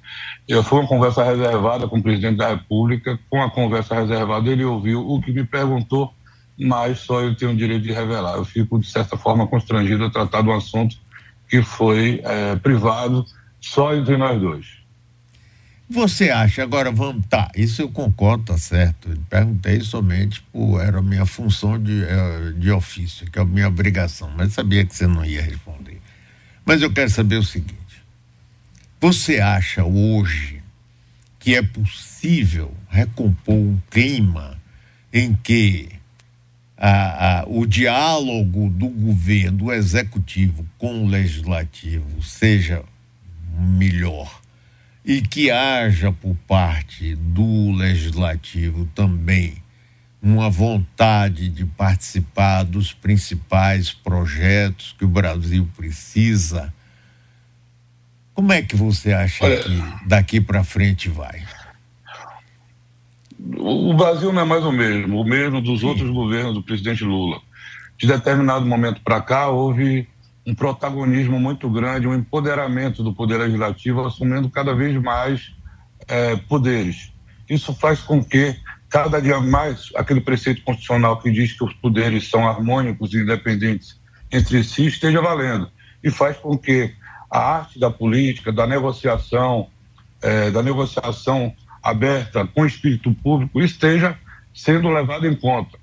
Eu 0.48 0.62
fui 0.62 0.78
uma 0.78 0.88
conversa 0.88 1.24
reservada 1.24 1.88
com 1.88 1.98
o 1.98 2.02
presidente 2.02 2.36
da 2.36 2.50
República, 2.50 3.18
com 3.28 3.42
a 3.42 3.50
conversa 3.50 3.94
reservada 3.94 4.48
ele 4.48 4.64
ouviu 4.64 5.00
o 5.00 5.20
que 5.20 5.32
me 5.32 5.44
perguntou, 5.44 6.14
mas 6.58 7.00
só 7.00 7.20
eu 7.20 7.34
tenho 7.34 7.50
o 7.50 7.56
direito 7.56 7.82
de 7.82 7.92
revelar. 7.92 8.36
Eu 8.36 8.44
fico, 8.44 8.78
de 8.78 8.86
certa 8.86 9.16
forma, 9.16 9.46
constrangido 9.46 10.04
a 10.04 10.10
tratar 10.10 10.42
de 10.42 10.48
um 10.48 10.56
assunto 10.56 10.96
que 11.48 11.62
foi 11.62 12.20
é, 12.24 12.56
privado 12.56 13.24
só 13.60 13.94
entre 13.94 14.16
nós 14.16 14.40
dois. 14.40 14.66
Você 15.88 16.30
acha, 16.30 16.64
agora 16.64 16.90
vamos, 16.90 17.24
tá, 17.26 17.48
isso 17.54 17.80
eu 17.80 17.88
concordo, 17.88 18.44
tá 18.46 18.58
certo. 18.58 19.08
Perguntei 19.30 19.80
somente 19.80 20.42
por, 20.52 20.80
era 20.80 20.98
a 20.98 21.02
minha 21.02 21.24
função 21.24 21.80
de, 21.80 22.02
eh, 22.02 22.52
de 22.56 22.72
ofício, 22.72 23.30
que 23.30 23.38
é 23.38 23.42
a 23.42 23.44
minha 23.44 23.68
obrigação, 23.68 24.28
mas 24.36 24.52
sabia 24.52 24.84
que 24.84 24.92
você 24.92 25.06
não 25.06 25.24
ia 25.24 25.40
responder. 25.40 26.00
Mas 26.64 26.82
eu 26.82 26.92
quero 26.92 27.08
saber 27.08 27.36
o 27.36 27.44
seguinte: 27.44 27.78
você 29.06 29.38
acha 29.38 29.84
hoje 29.84 30.60
que 31.38 31.54
é 31.54 31.62
possível 31.62 32.74
recompor 32.88 33.54
um 33.54 33.78
clima 33.88 34.60
em 35.12 35.32
que 35.32 35.90
a, 36.76 37.42
a, 37.42 37.44
o 37.46 37.64
diálogo 37.64 38.68
do 38.68 38.88
governo, 38.88 39.58
do 39.58 39.72
executivo 39.72 40.66
com 40.76 41.04
o 41.04 41.06
legislativo 41.06 42.20
seja 42.20 42.82
melhor 43.56 44.40
e 45.04 45.22
que 45.22 45.52
haja 45.52 46.10
por 46.10 46.34
parte 46.48 47.14
do 47.14 47.70
legislativo 47.70 48.86
também 48.92 49.62
uma 50.20 50.50
vontade 50.50 51.48
de 51.48 51.64
participar 51.64 52.64
dos 52.64 52.92
principais 52.92 53.92
projetos 53.92 54.96
que 54.98 55.04
o 55.04 55.08
Brasil 55.08 55.68
precisa. 55.76 56.74
Como 58.36 58.52
é 58.52 58.62
que 58.62 58.76
você 58.76 59.12
acha 59.12 59.44
Olha, 59.44 59.58
que 59.60 59.82
daqui 60.06 60.40
para 60.40 60.62
frente 60.62 61.08
vai? 61.08 61.42
o 63.58 63.94
Brasil 63.94 64.30
não 64.32 64.42
é 64.42 64.44
mais 64.44 64.62
o 64.62 64.70
mesmo, 64.70 65.20
o 65.20 65.24
mesmo 65.24 65.60
dos 65.60 65.80
Sim. 65.80 65.86
outros 65.86 66.10
governos 66.10 66.54
do 66.54 66.62
presidente 66.62 67.02
Lula. 67.02 67.40
De 67.96 68.06
determinado 68.06 68.66
momento 68.66 69.00
para 69.02 69.22
cá, 69.22 69.48
houve 69.48 70.06
um 70.46 70.54
protagonismo 70.54 71.40
muito 71.40 71.68
grande, 71.70 72.06
um 72.06 72.14
empoderamento 72.14 73.02
do 73.02 73.12
poder 73.12 73.38
legislativo, 73.38 74.04
assumindo 74.04 74.50
cada 74.50 74.74
vez 74.74 75.00
mais 75.00 75.52
é, 76.06 76.36
poderes. 76.36 77.10
Isso 77.48 77.74
faz 77.74 78.00
com 78.00 78.22
que 78.22 78.54
cada 78.88 79.18
dia 79.18 79.40
mais 79.40 79.90
aquele 79.96 80.20
preceito 80.20 80.62
constitucional 80.62 81.20
que 81.20 81.30
diz 81.30 81.52
que 81.52 81.64
os 81.64 81.72
poderes 81.72 82.28
são 82.28 82.46
harmônicos 82.46 83.14
e 83.14 83.18
independentes 83.18 83.98
entre 84.30 84.62
si 84.62 84.86
esteja 84.86 85.22
valendo 85.22 85.70
e 86.04 86.10
faz 86.10 86.36
com 86.36 86.56
que 86.56 86.94
a 87.30 87.38
arte 87.38 87.78
da 87.78 87.90
política, 87.90 88.52
da 88.52 88.66
negociação, 88.66 89.68
é, 90.22 90.50
da 90.50 90.62
negociação 90.62 91.54
aberta 91.82 92.46
com 92.46 92.62
o 92.62 92.66
espírito 92.66 93.12
público 93.14 93.60
esteja 93.60 94.18
sendo 94.52 94.88
levado 94.88 95.26
em 95.26 95.34
conta. 95.34 95.78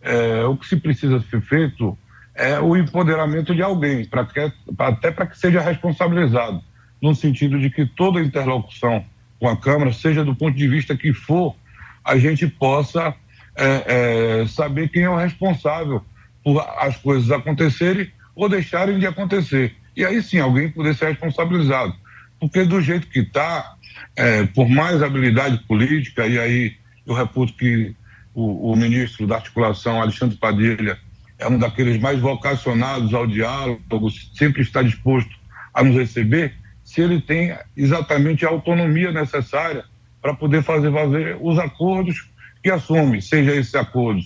É, 0.00 0.44
o 0.44 0.56
que 0.56 0.66
se 0.66 0.76
precisa 0.76 1.20
ser 1.28 1.40
feito 1.42 1.98
é 2.34 2.60
o 2.60 2.76
empoderamento 2.76 3.54
de 3.54 3.62
alguém, 3.62 4.04
pra 4.04 4.24
que, 4.24 4.52
até 4.78 5.10
para 5.10 5.26
que 5.26 5.36
seja 5.36 5.60
responsabilizado, 5.60 6.62
no 7.02 7.14
sentido 7.14 7.58
de 7.58 7.68
que 7.68 7.84
toda 7.84 8.20
interlocução 8.20 9.04
com 9.40 9.48
a 9.48 9.56
Câmara, 9.56 9.92
seja 9.92 10.24
do 10.24 10.34
ponto 10.34 10.56
de 10.56 10.68
vista 10.68 10.96
que 10.96 11.12
for, 11.12 11.56
a 12.04 12.16
gente 12.16 12.46
possa 12.46 13.14
é, 13.56 14.46
saber 14.46 14.88
quem 14.88 15.02
é 15.02 15.10
o 15.10 15.16
responsável 15.16 16.04
por 16.44 16.60
as 16.78 16.96
coisas 16.96 17.30
acontecerem 17.30 18.10
ou 18.34 18.48
deixarem 18.48 18.98
de 18.98 19.06
acontecer. 19.06 19.74
E 19.98 20.04
aí 20.04 20.22
sim, 20.22 20.38
alguém 20.38 20.70
poder 20.70 20.94
ser 20.94 21.08
responsabilizado. 21.08 21.92
Porque 22.38 22.62
do 22.62 22.80
jeito 22.80 23.08
que 23.08 23.18
está, 23.18 23.74
é, 24.14 24.46
por 24.46 24.68
mais 24.68 25.02
habilidade 25.02 25.58
política, 25.66 26.24
e 26.24 26.38
aí 26.38 26.76
eu 27.04 27.14
reputo 27.14 27.52
que 27.54 27.96
o, 28.32 28.70
o 28.70 28.76
ministro 28.76 29.26
da 29.26 29.34
articulação, 29.34 30.00
Alexandre 30.00 30.36
Padilha, 30.36 30.96
é 31.36 31.48
um 31.48 31.58
daqueles 31.58 32.00
mais 32.00 32.20
vocacionados 32.20 33.12
ao 33.12 33.26
diálogo, 33.26 34.08
sempre 34.36 34.62
está 34.62 34.82
disposto 34.82 35.34
a 35.74 35.82
nos 35.82 35.96
receber, 35.96 36.54
se 36.84 37.00
ele 37.00 37.20
tem 37.20 37.58
exatamente 37.76 38.46
a 38.46 38.50
autonomia 38.50 39.10
necessária 39.10 39.84
para 40.22 40.32
poder 40.32 40.62
fazer 40.62 40.90
valer 40.90 41.36
os 41.40 41.58
acordos 41.58 42.30
que 42.62 42.70
assume, 42.70 43.20
seja 43.20 43.52
esse 43.52 43.76
acordo 43.76 44.22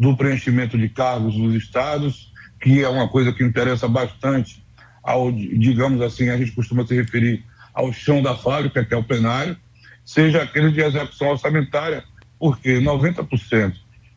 do 0.00 0.16
preenchimento 0.16 0.76
de 0.76 0.88
cargos 0.88 1.36
dos 1.36 1.54
estados, 1.54 2.32
que 2.60 2.82
é 2.82 2.88
uma 2.88 3.08
coisa 3.08 3.32
que 3.32 3.44
interessa 3.44 3.86
bastante 3.86 4.61
ao, 5.02 5.32
digamos 5.32 6.00
assim, 6.00 6.28
a 6.28 6.36
gente 6.36 6.52
costuma 6.52 6.86
se 6.86 6.94
referir 6.94 7.44
ao 7.74 7.92
chão 7.92 8.22
da 8.22 8.34
fábrica, 8.34 8.84
que 8.84 8.94
é 8.94 8.96
o 8.96 9.02
plenário, 9.02 9.56
seja 10.04 10.42
aquele 10.42 10.70
de 10.70 10.80
execução 10.80 11.28
orçamentária, 11.28 12.04
porque 12.38 12.78
90% 12.80 13.74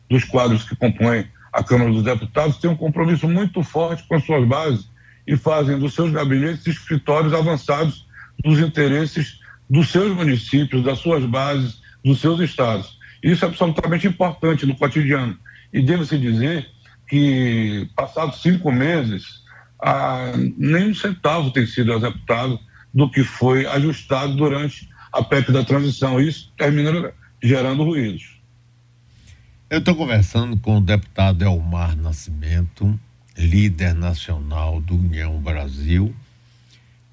dos 0.08 0.24
quadros 0.24 0.64
que 0.64 0.76
compõem 0.76 1.26
a 1.52 1.62
Câmara 1.64 1.90
dos 1.90 2.02
Deputados 2.02 2.58
têm 2.58 2.70
um 2.70 2.76
compromisso 2.76 3.26
muito 3.28 3.62
forte 3.62 4.04
com 4.06 4.14
as 4.14 4.24
suas 4.24 4.46
bases 4.46 4.90
e 5.26 5.36
fazem 5.36 5.78
dos 5.78 5.94
seus 5.94 6.12
gabinetes 6.12 6.66
escritórios 6.66 7.32
avançados 7.32 8.06
dos 8.44 8.58
interesses 8.60 9.40
dos 9.68 9.90
seus 9.90 10.14
municípios, 10.14 10.84
das 10.84 10.98
suas 10.98 11.24
bases, 11.24 11.80
dos 12.04 12.20
seus 12.20 12.38
estados. 12.40 12.98
Isso 13.22 13.44
é 13.44 13.48
absolutamente 13.48 14.06
importante 14.06 14.66
no 14.66 14.76
cotidiano. 14.76 15.36
E 15.72 15.82
devo-se 15.82 16.16
dizer 16.18 16.68
que, 17.08 17.88
passados 17.96 18.42
cinco 18.42 18.70
meses, 18.70 19.42
ah, 19.80 20.32
nem 20.56 20.90
um 20.90 20.94
centavo 20.94 21.50
tem 21.50 21.66
sido 21.66 21.92
executado 21.92 22.58
do 22.92 23.10
que 23.10 23.22
foi 23.22 23.66
ajustado 23.66 24.34
durante 24.36 24.88
a 25.12 25.22
PEC 25.22 25.52
da 25.52 25.64
transição. 25.64 26.20
Isso 26.20 26.52
termina 26.56 27.12
gerando 27.42 27.84
ruídos. 27.84 28.36
Eu 29.68 29.80
estou 29.80 29.94
conversando 29.94 30.56
com 30.56 30.78
o 30.78 30.80
deputado 30.80 31.42
Elmar 31.42 31.96
Nascimento, 31.96 32.98
líder 33.36 33.94
nacional 33.94 34.80
do 34.80 34.96
União 34.96 35.38
Brasil. 35.40 36.14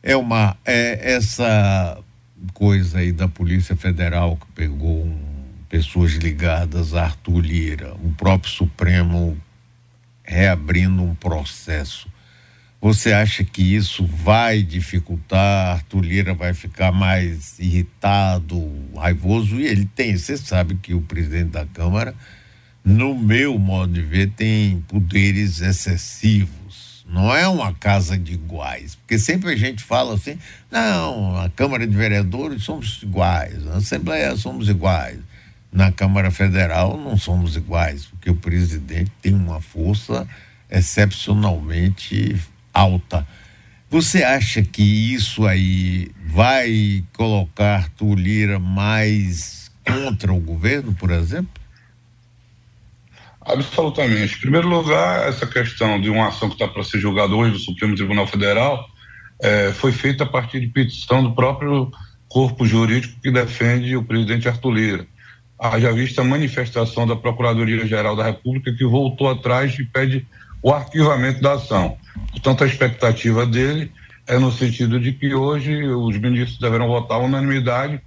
Uma 0.03 0.55
é, 0.65 1.15
essa 1.15 1.98
coisa 2.53 3.00
aí 3.00 3.12
da 3.12 3.27
Polícia 3.27 3.75
Federal 3.75 4.38
que 4.38 4.46
pegou 4.53 5.03
um, 5.03 5.17
pessoas 5.70 6.13
ligadas 6.13 6.93
a 6.93 7.05
Arthur 7.05 7.39
Lira, 7.39 7.93
o 7.96 8.13
próprio 8.13 8.51
Supremo 8.51 9.38
reabrindo 10.24 11.01
um 11.01 11.15
processo. 11.15 12.08
Você 12.83 13.13
acha 13.13 13.45
que 13.45 13.61
isso 13.61 14.05
vai 14.05 14.61
dificultar? 14.61 15.77
Arthur 15.77 16.01
Lira 16.01 16.33
vai 16.33 16.53
ficar 16.53 16.91
mais 16.91 17.57
irritado, 17.57 18.69
raivoso? 18.93 19.55
E 19.55 19.65
ele 19.65 19.85
tem, 19.85 20.17
você 20.17 20.35
sabe 20.35 20.75
que 20.75 20.93
o 20.93 20.99
presidente 20.99 21.51
da 21.51 21.65
Câmara 21.65 22.13
no 22.83 23.17
meu 23.17 23.57
modo 23.57 23.93
de 23.93 24.01
ver, 24.01 24.31
tem 24.31 24.81
poderes 24.89 25.61
excessivos. 25.61 27.05
Não 27.07 27.33
é 27.33 27.47
uma 27.47 27.73
casa 27.73 28.17
de 28.17 28.33
iguais. 28.33 28.95
Porque 28.95 29.17
sempre 29.17 29.53
a 29.53 29.55
gente 29.55 29.81
fala 29.81 30.15
assim: 30.15 30.37
não, 30.69 31.37
a 31.37 31.49
Câmara 31.49 31.87
de 31.87 31.95
Vereadores 31.95 32.63
somos 32.63 33.01
iguais, 33.01 33.63
na 33.63 33.75
Assembleia 33.75 34.35
somos 34.35 34.67
iguais. 34.67 35.19
Na 35.71 35.89
Câmara 35.89 36.29
Federal 36.29 36.97
não 36.97 37.17
somos 37.17 37.55
iguais, 37.55 38.07
porque 38.07 38.29
o 38.29 38.35
presidente 38.35 39.11
tem 39.21 39.33
uma 39.33 39.61
força 39.61 40.27
excepcionalmente 40.69 42.35
alta. 42.73 43.25
Você 43.89 44.23
acha 44.23 44.63
que 44.63 45.13
isso 45.13 45.45
aí 45.45 46.09
vai 46.25 47.03
colocar 47.13 47.75
Arthur 47.75 48.15
Lira 48.15 48.59
mais 48.59 49.71
contra 49.85 50.33
o 50.33 50.39
governo, 50.39 50.93
por 50.93 51.11
exemplo? 51.11 51.61
Absolutamente. 53.45 54.35
Em 54.35 54.39
primeiro 54.39 54.67
lugar, 54.67 55.27
essa 55.27 55.45
questão 55.45 55.99
de 55.99 56.09
uma 56.09 56.29
ação 56.29 56.49
que 56.49 56.55
está 56.55 56.67
para 56.67 56.83
ser 56.83 56.99
julgada 56.99 57.35
hoje 57.35 57.51
no 57.51 57.59
Supremo 57.59 57.95
Tribunal 57.95 58.25
Federal 58.25 58.89
é, 59.39 59.71
foi 59.73 59.91
feita 59.91 60.23
a 60.23 60.27
partir 60.27 60.61
de 60.61 60.67
petição 60.67 61.21
do 61.21 61.35
próprio 61.35 61.91
corpo 62.29 62.65
jurídico 62.65 63.19
que 63.21 63.29
defende 63.29 63.95
o 63.95 64.03
presidente 64.03 64.47
Arthur 64.47 64.71
Lira. 64.71 65.07
Haja 65.59 65.91
vista 65.91 66.21
a 66.21 66.25
manifestação 66.25 67.05
da 67.05 67.15
Procuradoria-Geral 67.15 68.15
da 68.15 68.23
República 68.23 68.73
que 68.73 68.85
voltou 68.85 69.29
atrás 69.29 69.77
e 69.77 69.85
pede 69.85 70.25
o 70.63 70.71
arquivamento 70.71 71.41
da 71.41 71.53
ação. 71.53 71.97
Portanto, 72.32 72.63
a 72.63 72.67
expectativa 72.67 73.46
dele 73.46 73.91
é 74.27 74.38
no 74.39 74.51
sentido 74.51 75.00
de 75.00 75.13
que 75.13 75.34
hoje 75.34 75.84
os 75.84 76.17
ministros 76.17 76.60
deverão 76.60 76.88
votar 76.88 77.20
unanimidade 77.20 78.01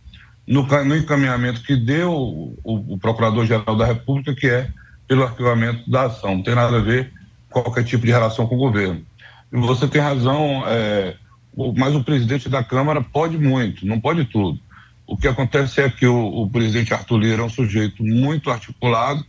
no, 0.47 0.63
no 0.63 0.97
encaminhamento 0.97 1.63
que 1.63 1.77
deu 1.77 2.13
o, 2.13 2.95
o 2.95 2.99
Procurador-Geral 2.99 3.77
da 3.77 3.85
República, 3.85 4.35
que 4.35 4.47
é 4.47 4.69
pelo 5.09 5.25
arquivamento 5.25 5.89
da 5.91 6.05
ação. 6.05 6.37
Não 6.37 6.43
tem 6.43 6.55
nada 6.55 6.79
a 6.79 6.81
ver 6.81 7.13
com 7.51 7.63
qualquer 7.63 7.85
tipo 7.85 8.07
de 8.07 8.13
relação 8.13 8.47
com 8.47 8.55
o 8.55 8.59
governo. 8.59 9.05
E 9.53 9.57
você 9.57 9.87
tem 9.87 10.01
razão, 10.01 10.65
é, 10.67 11.17
mas 11.77 11.95
o 11.95 12.03
presidente 12.03 12.49
da 12.49 12.63
Câmara 12.63 13.01
pode 13.01 13.39
muito, 13.39 13.87
não 13.87 14.01
pode 14.01 14.25
tudo. 14.27 14.59
O 15.07 15.17
que 15.17 15.29
acontece 15.29 15.81
é 15.81 15.89
que 15.89 16.07
o, 16.07 16.43
o 16.43 16.51
presidente 16.51 16.93
Arthur 16.93 17.19
Lira 17.19 17.43
é 17.43 17.45
um 17.45 17.51
sujeito 17.51 18.03
muito 18.03 18.51
articulado 18.51 19.25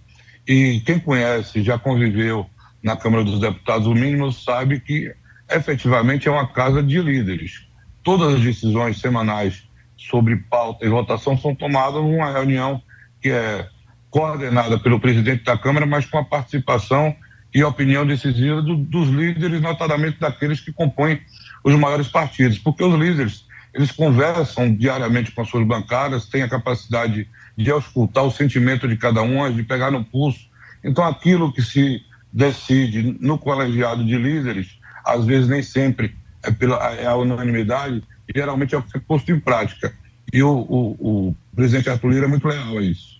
e 0.48 0.82
quem 0.86 1.00
conhece, 1.00 1.62
já 1.62 1.78
conviveu 1.78 2.50
na 2.82 2.96
Câmara 2.96 3.24
dos 3.24 3.40
Deputados, 3.40 3.88
o 3.88 3.94
mínimo 3.94 4.32
sabe 4.32 4.80
que 4.80 5.14
efetivamente 5.50 6.28
é 6.28 6.32
uma 6.32 6.48
casa 6.48 6.82
de 6.84 7.02
líderes. 7.02 7.66
Todas 8.04 8.36
as 8.36 8.42
decisões 8.42 9.00
semanais 9.00 9.68
sobre 9.96 10.36
pauta 10.36 10.86
e 10.86 10.90
votação 10.90 11.38
são 11.38 11.56
tomadas 11.56 12.02
numa 12.02 12.32
reunião 12.32 12.82
que 13.22 13.30
é 13.30 13.68
coordenada 14.10 14.80
pelo 14.80 15.00
presidente 15.00 15.44
da 15.44 15.58
Câmara, 15.58 15.86
mas 15.86 16.06
com 16.06 16.18
a 16.18 16.24
participação 16.24 17.16
e 17.54 17.64
opinião 17.64 18.06
decisiva 18.06 18.62
do, 18.62 18.76
dos 18.76 19.10
líderes, 19.10 19.62
notadamente 19.62 20.20
daqueles 20.20 20.60
que 20.60 20.72
compõem 20.72 21.20
os 21.64 21.76
maiores 21.76 22.08
partidos, 22.08 22.60
porque 22.60 22.84
os 22.84 22.94
líderes 22.94 23.46
eles 23.74 23.92
conversam 23.92 24.74
diariamente 24.74 25.32
com 25.32 25.42
as 25.42 25.50
suas 25.50 25.66
bancadas, 25.66 26.26
têm 26.26 26.42
a 26.42 26.50
capacidade 26.50 27.30
de 27.56 27.72
auscultar 27.72 28.24
o 28.24 28.32
sentimento 28.32 28.88
de 28.88 28.98
cada 28.98 29.22
um, 29.22 29.52
de 29.52 29.64
pegar 29.64 29.92
no 29.92 30.04
pulso. 30.04 30.50
Então, 30.84 31.04
aquilo 31.04 31.54
que 31.54 31.62
se 31.62 32.02
decide 32.32 33.18
no 33.20 33.38
colegiado 33.38 34.04
de 34.04 34.18
líderes, 34.18 34.78
às 35.06 35.26
vezes 35.26 35.48
nem 35.48 35.64
sempre 35.64 36.16
é, 36.44 36.52
pela, 36.52 36.94
é 36.94 37.06
a 37.06 37.16
unanimidade, 37.16 38.04
geralmente 38.34 38.76
é 38.76 38.78
o 38.78 38.84
que 38.84 38.98
é 38.98 39.00
posto 39.00 39.32
em 39.32 39.40
prática. 39.40 39.94
E 40.32 40.44
o, 40.44 40.50
o, 40.50 41.30
o 41.30 41.36
presidente 41.56 41.90
Arthur 41.90 42.10
Lira 42.10 42.26
é 42.26 42.30
muito 42.30 42.48
leal 42.48 42.78
a 42.78 42.82
isso. 42.82 43.18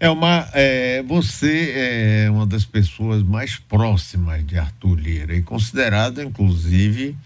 Elmar, 0.00 0.48
é, 0.54 1.02
você 1.02 1.72
é 1.74 2.30
uma 2.30 2.46
das 2.46 2.64
pessoas 2.64 3.22
mais 3.22 3.56
próximas 3.56 4.46
de 4.46 4.56
Arthur 4.56 4.94
Lira 4.94 5.34
e 5.34 5.42
considerado, 5.42 6.22
inclusive, 6.22 7.16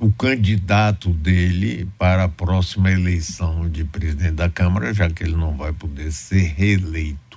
o 0.00 0.10
candidato 0.10 1.10
dele 1.10 1.88
para 1.98 2.24
a 2.24 2.28
próxima 2.28 2.90
eleição 2.90 3.68
de 3.68 3.84
presidente 3.84 4.32
da 4.32 4.48
Câmara, 4.48 4.92
já 4.92 5.08
que 5.08 5.22
ele 5.22 5.36
não 5.36 5.56
vai 5.56 5.72
poder 5.72 6.10
ser 6.10 6.54
reeleito. 6.56 7.29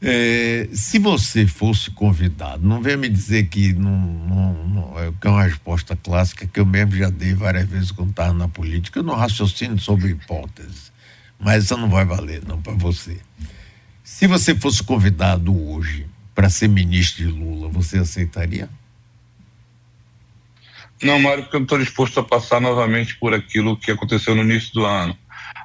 É, 0.00 0.68
se 0.72 0.98
você 0.98 1.46
fosse 1.46 1.90
convidado, 1.90 2.66
não 2.66 2.80
venha 2.80 2.96
me 2.96 3.08
dizer 3.08 3.48
que 3.48 3.72
não, 3.72 3.90
não, 3.90 4.64
não, 4.64 4.98
é, 5.00 5.12
é 5.20 5.28
uma 5.28 5.42
resposta 5.42 5.96
clássica 5.96 6.46
que 6.46 6.60
eu 6.60 6.66
mesmo 6.66 6.96
já 6.96 7.10
dei 7.10 7.34
várias 7.34 7.68
vezes 7.68 7.90
quando 7.90 8.10
estava 8.10 8.32
na 8.32 8.46
política, 8.46 9.00
eu 9.00 9.02
não 9.02 9.16
raciocino 9.16 9.76
sobre 9.78 10.10
hipóteses, 10.10 10.92
mas 11.38 11.64
isso 11.64 11.76
não 11.76 11.90
vai 11.90 12.04
valer 12.04 12.44
não 12.46 12.62
para 12.62 12.74
você. 12.74 13.18
Se 14.04 14.26
você 14.28 14.54
fosse 14.54 14.82
convidado 14.82 15.54
hoje 15.68 16.06
para 16.32 16.48
ser 16.48 16.68
ministro 16.68 17.24
de 17.26 17.30
Lula, 17.32 17.68
você 17.68 17.98
aceitaria? 17.98 18.68
Não, 21.02 21.18
Mário, 21.18 21.44
porque 21.44 21.56
eu 21.56 21.60
não 21.60 21.64
estou 21.64 21.78
disposto 21.78 22.18
a 22.20 22.24
passar 22.24 22.60
novamente 22.60 23.16
por 23.16 23.34
aquilo 23.34 23.76
que 23.76 23.90
aconteceu 23.90 24.34
no 24.34 24.42
início 24.42 24.72
do 24.72 24.84
ano. 24.84 25.16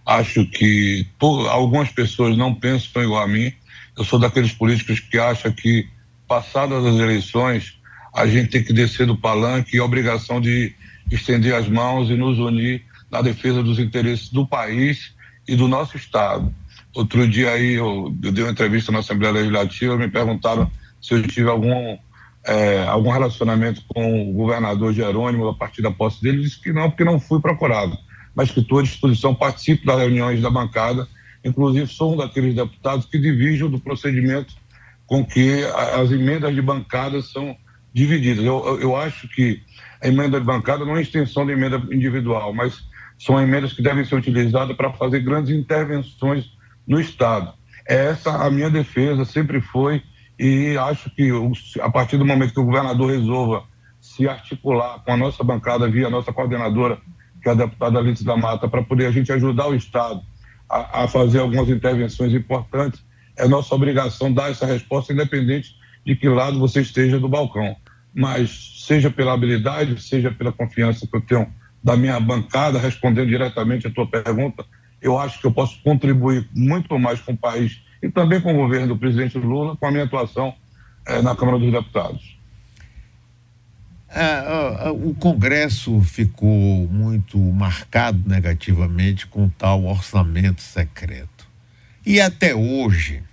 Acho 0.05 0.45
que 0.45 1.07
por, 1.17 1.47
algumas 1.47 1.89
pessoas 1.89 2.37
não 2.37 2.53
pensam 2.53 3.03
igual 3.03 3.23
a 3.23 3.27
mim. 3.27 3.53
Eu 3.97 4.03
sou 4.03 4.19
daqueles 4.19 4.51
políticos 4.51 4.99
que 4.99 5.17
acham 5.17 5.51
que, 5.51 5.87
passadas 6.27 6.83
as 6.85 6.95
eleições, 6.95 7.77
a 8.13 8.25
gente 8.25 8.49
tem 8.49 8.63
que 8.63 8.73
descer 8.73 9.05
do 9.05 9.17
palanque 9.17 9.77
e 9.77 9.79
a 9.79 9.85
obrigação 9.85 10.39
de 10.39 10.73
estender 11.11 11.53
as 11.53 11.67
mãos 11.67 12.09
e 12.09 12.15
nos 12.15 12.39
unir 12.39 12.83
na 13.11 13.21
defesa 13.21 13.61
dos 13.61 13.79
interesses 13.79 14.29
do 14.29 14.47
país 14.47 15.13
e 15.47 15.55
do 15.55 15.67
nosso 15.67 15.97
Estado. 15.97 16.53
Outro 16.93 17.27
dia 17.27 17.51
aí 17.51 17.73
eu, 17.73 18.15
eu 18.23 18.31
dei 18.31 18.43
uma 18.43 18.51
entrevista 18.51 18.91
na 18.91 18.99
Assembleia 18.99 19.33
Legislativa, 19.33 19.97
me 19.97 20.07
perguntaram 20.07 20.69
se 21.01 21.13
eu 21.13 21.27
tive 21.27 21.49
algum, 21.49 21.97
é, 22.45 22.83
algum 22.87 23.11
relacionamento 23.11 23.83
com 23.87 24.29
o 24.29 24.33
governador 24.33 24.93
Jerônimo 24.93 25.47
a 25.47 25.53
partir 25.53 25.81
da 25.81 25.91
posse 25.91 26.21
dele. 26.21 26.37
Ele 26.37 26.43
disse 26.43 26.61
que 26.61 26.71
não, 26.71 26.89
porque 26.89 27.03
não 27.03 27.19
fui 27.19 27.41
procurado, 27.41 27.97
mas 28.35 28.51
que 28.51 28.59
estou 28.59 28.79
à 28.79 28.83
disposição, 28.83 29.35
participo 29.35 29.85
das 29.85 29.99
reuniões 29.99 30.41
da 30.41 30.49
bancada, 30.49 31.07
inclusive 31.43 31.87
sou 31.87 32.13
um 32.13 32.17
daqueles 32.17 32.55
deputados 32.55 33.05
que 33.05 33.17
dividem 33.19 33.69
do 33.69 33.79
procedimento 33.79 34.55
com 35.05 35.25
que 35.25 35.63
as 35.95 36.11
emendas 36.11 36.55
de 36.55 36.61
bancada 36.61 37.21
são 37.21 37.55
divididas. 37.93 38.43
Eu, 38.43 38.79
eu 38.81 38.95
acho 38.95 39.27
que 39.27 39.61
a 40.01 40.07
emenda 40.07 40.39
de 40.39 40.45
bancada 40.45 40.85
não 40.85 40.97
é 40.97 41.01
extensão 41.01 41.45
da 41.45 41.53
emenda 41.53 41.77
individual, 41.91 42.53
mas 42.53 42.83
são 43.17 43.39
emendas 43.39 43.73
que 43.73 43.81
devem 43.81 44.03
ser 44.03 44.15
utilizadas 44.15 44.75
para 44.75 44.91
fazer 44.93 45.19
grandes 45.19 45.55
intervenções 45.55 46.45
no 46.87 46.99
Estado. 46.99 47.53
É 47.87 48.07
essa 48.07 48.31
a 48.43 48.49
minha 48.49 48.69
defesa, 48.69 49.25
sempre 49.25 49.61
foi, 49.61 50.01
e 50.39 50.75
acho 50.77 51.09
que 51.11 51.29
a 51.79 51.89
partir 51.89 52.17
do 52.17 52.25
momento 52.25 52.53
que 52.53 52.59
o 52.59 52.65
governador 52.65 53.11
resolva 53.11 53.63
se 54.01 54.27
articular 54.27 54.99
com 55.03 55.11
a 55.11 55.17
nossa 55.17 55.43
bancada 55.43 55.87
via 55.87 56.07
a 56.07 56.09
nossa 56.09 56.33
coordenadora, 56.33 56.97
que 57.41 57.47
é 57.47 57.51
a 57.51 57.55
deputada 57.55 57.99
Alice 57.99 58.23
da 58.23 58.35
Mata, 58.35 58.67
para 58.67 58.83
poder 58.83 59.05
a 59.05 59.11
gente 59.11 59.31
ajudar 59.31 59.67
o 59.67 59.75
Estado 59.75 60.21
a, 60.73 61.03
a, 61.03 61.07
fazer 61.07 61.39
algumas 61.39 61.69
intervenções 61.69 62.33
importantes, 62.33 63.03
é 63.37 63.47
nossa 63.47 63.73
obrigação 63.75 64.31
dar 64.31 64.51
essa 64.51 64.65
resposta, 64.65 65.13
independente 65.13 65.75
de 66.05 66.15
que 66.15 66.27
lado 66.27 66.59
você 66.59 66.81
esteja 66.81 67.19
do 67.19 67.29
balcão. 67.29 67.75
Mas 68.13 68.85
seja 68.85 69.09
pela 69.09 69.33
habilidade, 69.33 70.01
seja 70.01 70.31
pela 70.31 70.51
confiança 70.51 71.07
que 71.07 71.15
eu 71.15 71.21
tenho 71.21 71.47
da 71.83 71.97
minha 71.97 72.19
bancada, 72.19 72.79
respondendo 72.79 73.27
diretamente 73.27 73.87
a 73.87 73.91
tua 73.91 74.07
pergunta, 74.07 74.65
eu 75.01 75.19
acho 75.19 75.39
que 75.39 75.45
eu 75.45 75.51
posso 75.51 75.81
contribuir 75.83 76.47
muito 76.55 76.97
mais 76.97 77.19
com 77.19 77.33
o 77.33 77.37
país 77.37 77.81
e 78.01 78.09
também 78.09 78.39
com 78.39 78.53
o 78.53 78.57
governo 78.57 78.87
do 78.87 78.97
presidente 78.97 79.37
Lula 79.37 79.75
com 79.75 79.85
a 79.85 79.91
minha 79.91 80.05
atuação 80.05 80.53
eh, 81.05 81.21
na 81.21 81.35
Câmara 81.35 81.59
dos 81.59 81.71
Deputados. 81.71 82.37
É, 84.15 84.91
o 84.91 85.13
Congresso 85.15 85.99
ficou 86.01 86.87
muito 86.87 87.39
marcado 87.39 88.21
negativamente 88.29 89.25
com 89.25 89.49
tal 89.49 89.85
orçamento 89.85 90.61
secreto. 90.61 91.47
E 92.05 92.21
até 92.21 92.53
hoje, 92.53 93.23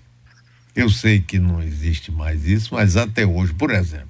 eu 0.74 0.88
sei 0.88 1.20
que 1.20 1.38
não 1.38 1.62
existe 1.62 2.10
mais 2.10 2.46
isso, 2.46 2.74
mas 2.74 2.96
até 2.96 3.26
hoje, 3.26 3.52
por 3.52 3.70
exemplo, 3.70 4.08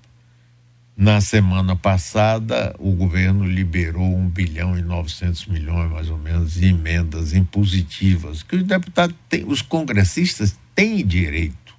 na 0.96 1.20
semana 1.20 1.74
passada, 1.74 2.76
o 2.78 2.92
governo 2.92 3.46
liberou 3.46 4.14
um 4.14 4.28
bilhão 4.28 4.78
e 4.78 4.82
900 4.82 5.46
milhões, 5.46 5.90
mais 5.90 6.10
ou 6.10 6.18
menos, 6.18 6.52
de 6.52 6.66
emendas 6.66 7.32
impositivas, 7.32 8.42
que 8.42 8.56
os 8.56 8.62
deputados 8.62 9.16
têm, 9.26 9.44
os 9.46 9.62
congressistas 9.62 10.58
têm 10.74 11.04
direito. 11.04 11.74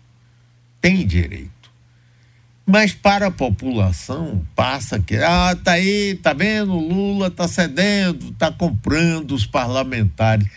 Têm 0.81 1.05
direito. 1.05 1.60
Mas 2.71 2.93
para 2.93 3.27
a 3.27 3.31
população 3.31 4.47
passa 4.55 4.97
que, 4.97 5.17
ah, 5.17 5.53
tá 5.61 5.73
aí, 5.73 6.17
tá 6.23 6.31
vendo, 6.31 6.73
Lula 6.73 7.29
tá 7.29 7.45
cedendo, 7.45 8.31
tá 8.31 8.49
comprando 8.49 9.33
os 9.33 9.45
parlamentares. 9.45 10.47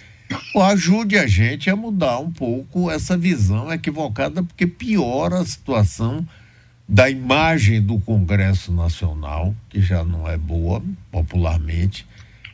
Pô, 0.52 0.62
ajude 0.62 1.18
a 1.18 1.26
gente 1.26 1.68
a 1.68 1.74
mudar 1.74 2.20
um 2.20 2.30
pouco 2.30 2.88
essa 2.88 3.18
visão 3.18 3.72
equivocada, 3.72 4.44
porque 4.44 4.64
piora 4.64 5.40
a 5.40 5.44
situação 5.44 6.24
da 6.88 7.10
imagem 7.10 7.82
do 7.82 7.98
Congresso 7.98 8.70
Nacional, 8.70 9.52
que 9.68 9.80
já 9.80 10.04
não 10.04 10.28
é 10.28 10.38
boa 10.38 10.80
popularmente, 11.10 12.06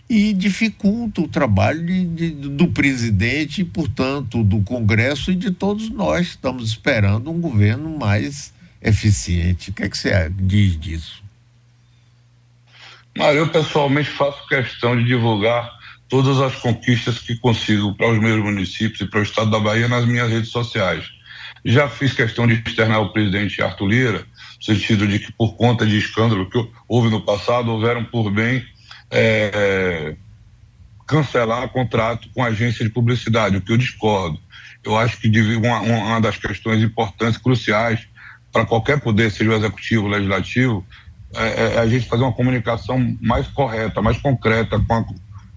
e 0.09 0.33
dificulta 0.33 1.21
o 1.21 1.29
trabalho 1.29 1.85
de, 1.85 2.07
de, 2.07 2.31
do 2.31 2.69
presidente, 2.69 3.63
portanto, 3.63 4.43
do 4.43 4.63
Congresso 4.63 5.31
e 5.31 5.37
de 5.37 5.51
todos 5.51 5.91
nós. 5.91 6.29
Estamos 6.29 6.71
esperando 6.71 7.31
um 7.31 7.39
governo 7.39 7.99
mais 7.99 8.59
eficiente. 8.83 9.71
O 9.71 9.73
que, 9.73 9.83
é 9.83 9.89
que 9.89 9.99
você 9.99 10.31
diz 10.31 10.79
disso? 10.79 11.23
Mário, 13.17 13.41
eu 13.41 13.49
pessoalmente 13.49 14.09
faço 14.09 14.47
questão 14.47 14.97
de 14.97 15.05
divulgar 15.05 15.71
todas 16.09 16.41
as 16.41 16.55
conquistas 16.57 17.19
que 17.19 17.37
consigo 17.37 17.95
para 17.95 18.09
os 18.09 18.19
meus 18.19 18.43
municípios 18.43 19.01
e 19.01 19.07
para 19.07 19.21
o 19.21 19.23
estado 19.23 19.51
da 19.51 19.61
Bahia 19.61 19.89
nas 19.89 20.05
minhas 20.07 20.31
redes 20.31 20.51
sociais 20.51 21.05
já 21.65 21.89
fiz 21.89 22.13
questão 22.13 22.47
de 22.47 22.55
externar 22.55 23.01
o 23.01 23.13
presidente 23.13 23.63
Arthur 23.63 23.87
Lira, 23.87 24.19
no 24.59 24.65
sentido 24.65 25.07
de 25.07 25.19
que, 25.19 25.33
por 25.33 25.57
conta 25.57 25.87
de 25.87 25.99
escândalo 25.99 26.49
que 26.49 26.59
houve 26.89 27.11
no 27.11 27.21
passado, 27.21 27.71
houveram 27.71 28.05
por 28.05 28.31
bem 28.31 28.65
é, 29.11 30.17
cancelar 31.07 31.69
contrato 31.69 32.29
com 32.35 32.43
agência 32.43 32.85
de 32.85 32.91
publicidade, 32.91 33.57
o 33.57 33.61
que 33.61 33.73
eu 33.73 33.77
discordo. 33.77 34.39
Eu 34.83 34.97
acho 34.97 35.19
que 35.19 35.29
uma, 35.57 35.81
uma 35.81 36.21
das 36.21 36.39
questões 36.39 36.83
importantes, 36.83 37.39
cruciais, 37.39 38.01
para 38.53 38.67
qualquer 38.67 39.01
poder, 39.01 39.31
seja 39.31 39.51
o 39.51 39.55
executivo, 39.55 40.07
o 40.07 40.09
legislativo, 40.09 40.85
é, 41.35 41.75
é, 41.77 41.79
a 41.79 41.87
gente 41.87 42.09
fazer 42.09 42.23
uma 42.23 42.33
comunicação 42.33 43.17
mais 43.21 43.47
correta, 43.49 44.03
mais 44.03 44.19
concreta 44.19 44.81
com 44.81 44.95
a, 44.95 45.05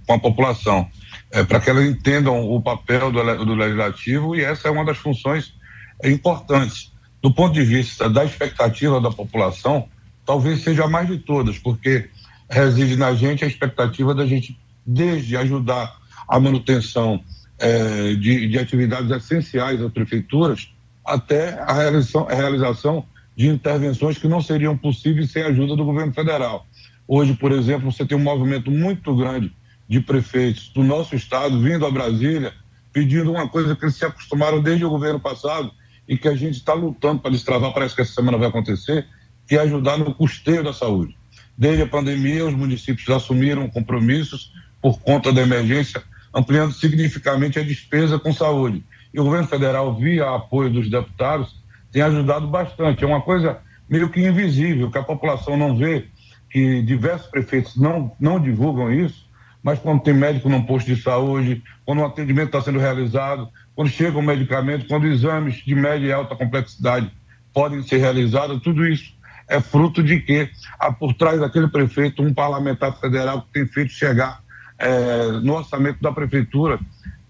com 0.06 0.14
a 0.14 0.20
população, 0.20 0.88
é, 1.32 1.44
para 1.44 1.60
que 1.60 1.70
elas 1.70 1.86
entendam 1.86 2.40
o 2.50 2.62
papel 2.62 3.12
do, 3.12 3.46
do 3.46 3.56
legislativo 3.56 4.36
e 4.36 4.44
essa 4.44 4.68
é 4.68 4.72
uma 4.72 4.86
das 4.86 4.98
funções 4.98 5.54
é 6.02 6.12
importante. 6.12 6.92
Do 7.22 7.34
ponto 7.34 7.54
de 7.54 7.64
vista 7.64 8.10
da 8.10 8.26
expectativa 8.26 9.00
da 9.00 9.10
população, 9.10 9.88
talvez 10.26 10.62
seja 10.62 10.84
a 10.84 10.90
mais 10.90 11.08
de 11.08 11.18
todas, 11.18 11.58
porque 11.58 12.10
reside 12.50 12.96
na 12.96 13.14
gente 13.16 13.44
a 13.44 13.48
expectativa 13.48 14.14
da 14.14 14.26
gente, 14.26 14.60
desde 14.86 15.38
ajudar 15.38 15.96
a 16.28 16.40
manutenção 16.40 17.24
é, 17.58 18.14
de, 18.16 18.48
de, 18.48 18.60
atividades 18.60 19.10
essenciais 19.10 19.80
das 19.80 19.92
prefeituras, 19.92 20.73
até 21.06 21.60
a 21.60 21.74
realização, 21.74 23.06
de 23.36 23.48
intervenções 23.48 24.18
que 24.18 24.28
não 24.28 24.42
seriam 24.42 24.78
possíveis 24.78 25.32
sem 25.32 25.44
a 25.44 25.48
ajuda 25.48 25.76
do 25.76 25.84
governo 25.84 26.14
federal. 26.14 26.68
Hoje, 27.08 27.34
por 27.34 27.52
exemplo, 27.52 27.92
você 27.92 28.06
tem 28.06 28.18
um 28.18 28.22
movimento 28.22 28.70
muito 28.70 29.16
grande 29.16 29.52
de 29.88 30.00
prefeitos 30.00 30.70
do 30.70 30.84
nosso 30.84 31.16
estado 31.16 31.60
vindo 31.60 31.86
a 31.86 31.92
Brasília 31.92 32.54
pedindo 32.94 33.32
uma 33.32 33.50
coisa 33.50 33.76
que 33.76 33.84
eles 33.84 33.96
se 33.96 34.06
acostumaram 34.06 34.62
desde 34.62 34.86
o 34.86 34.90
governo 34.90 35.20
passado, 35.20 35.72
e 36.08 36.18
que 36.18 36.28
a 36.28 36.36
gente 36.36 36.56
está 36.56 36.74
lutando 36.74 37.22
para 37.22 37.32
destravar, 37.32 37.74
parece 37.74 37.96
que 37.96 38.02
essa 38.02 38.14
semana 38.14 38.38
vai 38.38 38.48
acontecer, 38.50 39.06
que 39.48 39.56
é 39.56 39.62
ajudar 39.62 39.98
no 39.98 40.14
custeio 40.14 40.64
da 40.64 40.74
saúde. 40.74 41.18
Desde 41.58 41.84
a 41.84 41.88
pandemia, 41.88 42.46
os 42.46 42.54
municípios 42.54 43.10
assumiram 43.10 43.70
compromissos 43.70 44.52
por 44.82 45.00
conta 45.00 45.32
da 45.32 45.42
emergência, 45.42 46.04
ampliando 46.34 46.74
significativamente 46.74 47.60
a 47.60 47.64
despesa 47.64 48.20
com 48.20 48.34
saúde. 48.34 48.84
E 49.14 49.20
o 49.20 49.24
governo 49.24 49.48
federal, 49.48 49.96
via 49.96 50.36
apoio 50.36 50.70
dos 50.72 50.90
deputados, 50.90 51.62
tem 51.92 52.02
ajudado 52.02 52.48
bastante. 52.48 53.04
É 53.04 53.08
uma 53.08 53.22
coisa 53.22 53.60
meio 53.88 54.10
que 54.10 54.26
invisível, 54.26 54.90
que 54.90 54.98
a 54.98 55.04
população 55.04 55.56
não 55.56 55.78
vê, 55.78 56.08
que 56.50 56.82
diversos 56.82 57.28
prefeitos 57.28 57.76
não, 57.76 58.12
não 58.20 58.40
divulgam 58.40 58.92
isso, 58.92 59.30
mas 59.62 59.80
quando 59.80 60.02
tem 60.02 60.14
médico 60.14 60.50
num 60.50 60.64
posto 60.64 60.94
de 60.94 61.02
saúde, 61.02 61.64
quando 61.86 62.00
o 62.00 62.06
atendimento 62.06 62.48
está 62.48 62.62
sendo 62.62 62.80
realizado, 62.80 63.48
quando 63.76 63.90
chega 63.90 64.18
o 64.18 64.22
medicamento, 64.22 64.88
quando 64.88 65.08
exames 65.08 65.56
de 65.56 65.76
média 65.76 66.08
e 66.08 66.12
alta 66.12 66.36
complexidade 66.36 67.12
podem 67.54 67.82
ser 67.84 67.98
realizados, 67.98 68.62
tudo 68.62 68.86
isso 68.86 69.14
é 69.48 69.60
fruto 69.62 70.02
de 70.04 70.20
que 70.20 70.50
há 70.80 70.92
por 70.92 71.14
trás 71.14 71.40
daquele 71.40 71.68
prefeito 71.68 72.24
um 72.24 72.34
parlamentar 72.34 73.00
federal 73.00 73.44
que 73.44 73.54
tem 73.54 73.68
feito 73.68 73.92
chegar 73.92 74.42
é, 74.80 75.32
no 75.44 75.54
orçamento 75.54 76.02
da 76.02 76.12
prefeitura 76.12 76.80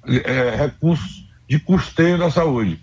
é, 0.08 0.56
recursos 0.56 1.23
de 1.54 1.60
custeio 1.60 2.18
da 2.18 2.32
saúde. 2.32 2.80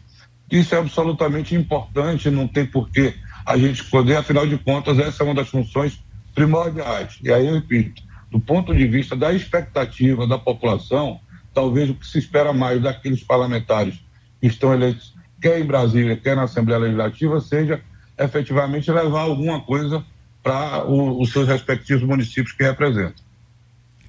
Isso 0.48 0.76
é 0.76 0.78
absolutamente 0.78 1.56
importante, 1.56 2.30
não 2.30 2.46
tem 2.46 2.64
porquê 2.64 3.14
a 3.44 3.59
gente 3.59 3.83
poder, 3.83 4.16
afinal 4.16 4.46
de 4.46 4.56
contas, 4.59 4.96
essa 5.00 5.24
é 5.24 5.26
uma 5.26 5.35
das 5.35 5.48
funções 5.48 6.00
primordiais. 6.37 7.18
E 7.20 7.33
aí 7.33 7.48
eu 7.48 7.54
repito, 7.54 8.00
do 8.30 8.38
ponto 8.38 8.72
de 8.72 8.87
vista 8.87 9.16
da 9.16 9.33
expectativa 9.33 10.24
da 10.24 10.38
população, 10.38 11.18
talvez 11.52 11.90
o 11.90 11.94
que 11.94 12.06
se 12.06 12.20
espera 12.20 12.52
mais 12.52 12.80
daqueles 12.80 13.24
parlamentares 13.24 13.96
que 14.40 14.46
estão 14.46 14.72
eleitos, 14.72 15.16
quer 15.42 15.61
em 15.61 15.64
Brasília, 15.64 16.16
quer 16.16 16.37
na 16.37 16.44
Assembleia 16.44 16.78
Legislativa, 16.78 17.40
seja 17.40 17.80
efetivamente 18.16 18.88
levar 18.88 19.22
alguma 19.22 19.61
coisa 19.62 20.04
para 20.44 20.85
os 20.87 21.33
seus 21.33 21.48
respectivos 21.48 22.04
municípios 22.04 22.52
que 22.52 22.62
representam. 22.62 23.24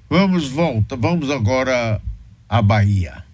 Vamos 0.08 0.46
volta, 0.46 0.94
vamos 0.94 1.32
agora 1.32 2.00
à 2.48 2.62
Bahia. 2.62 3.31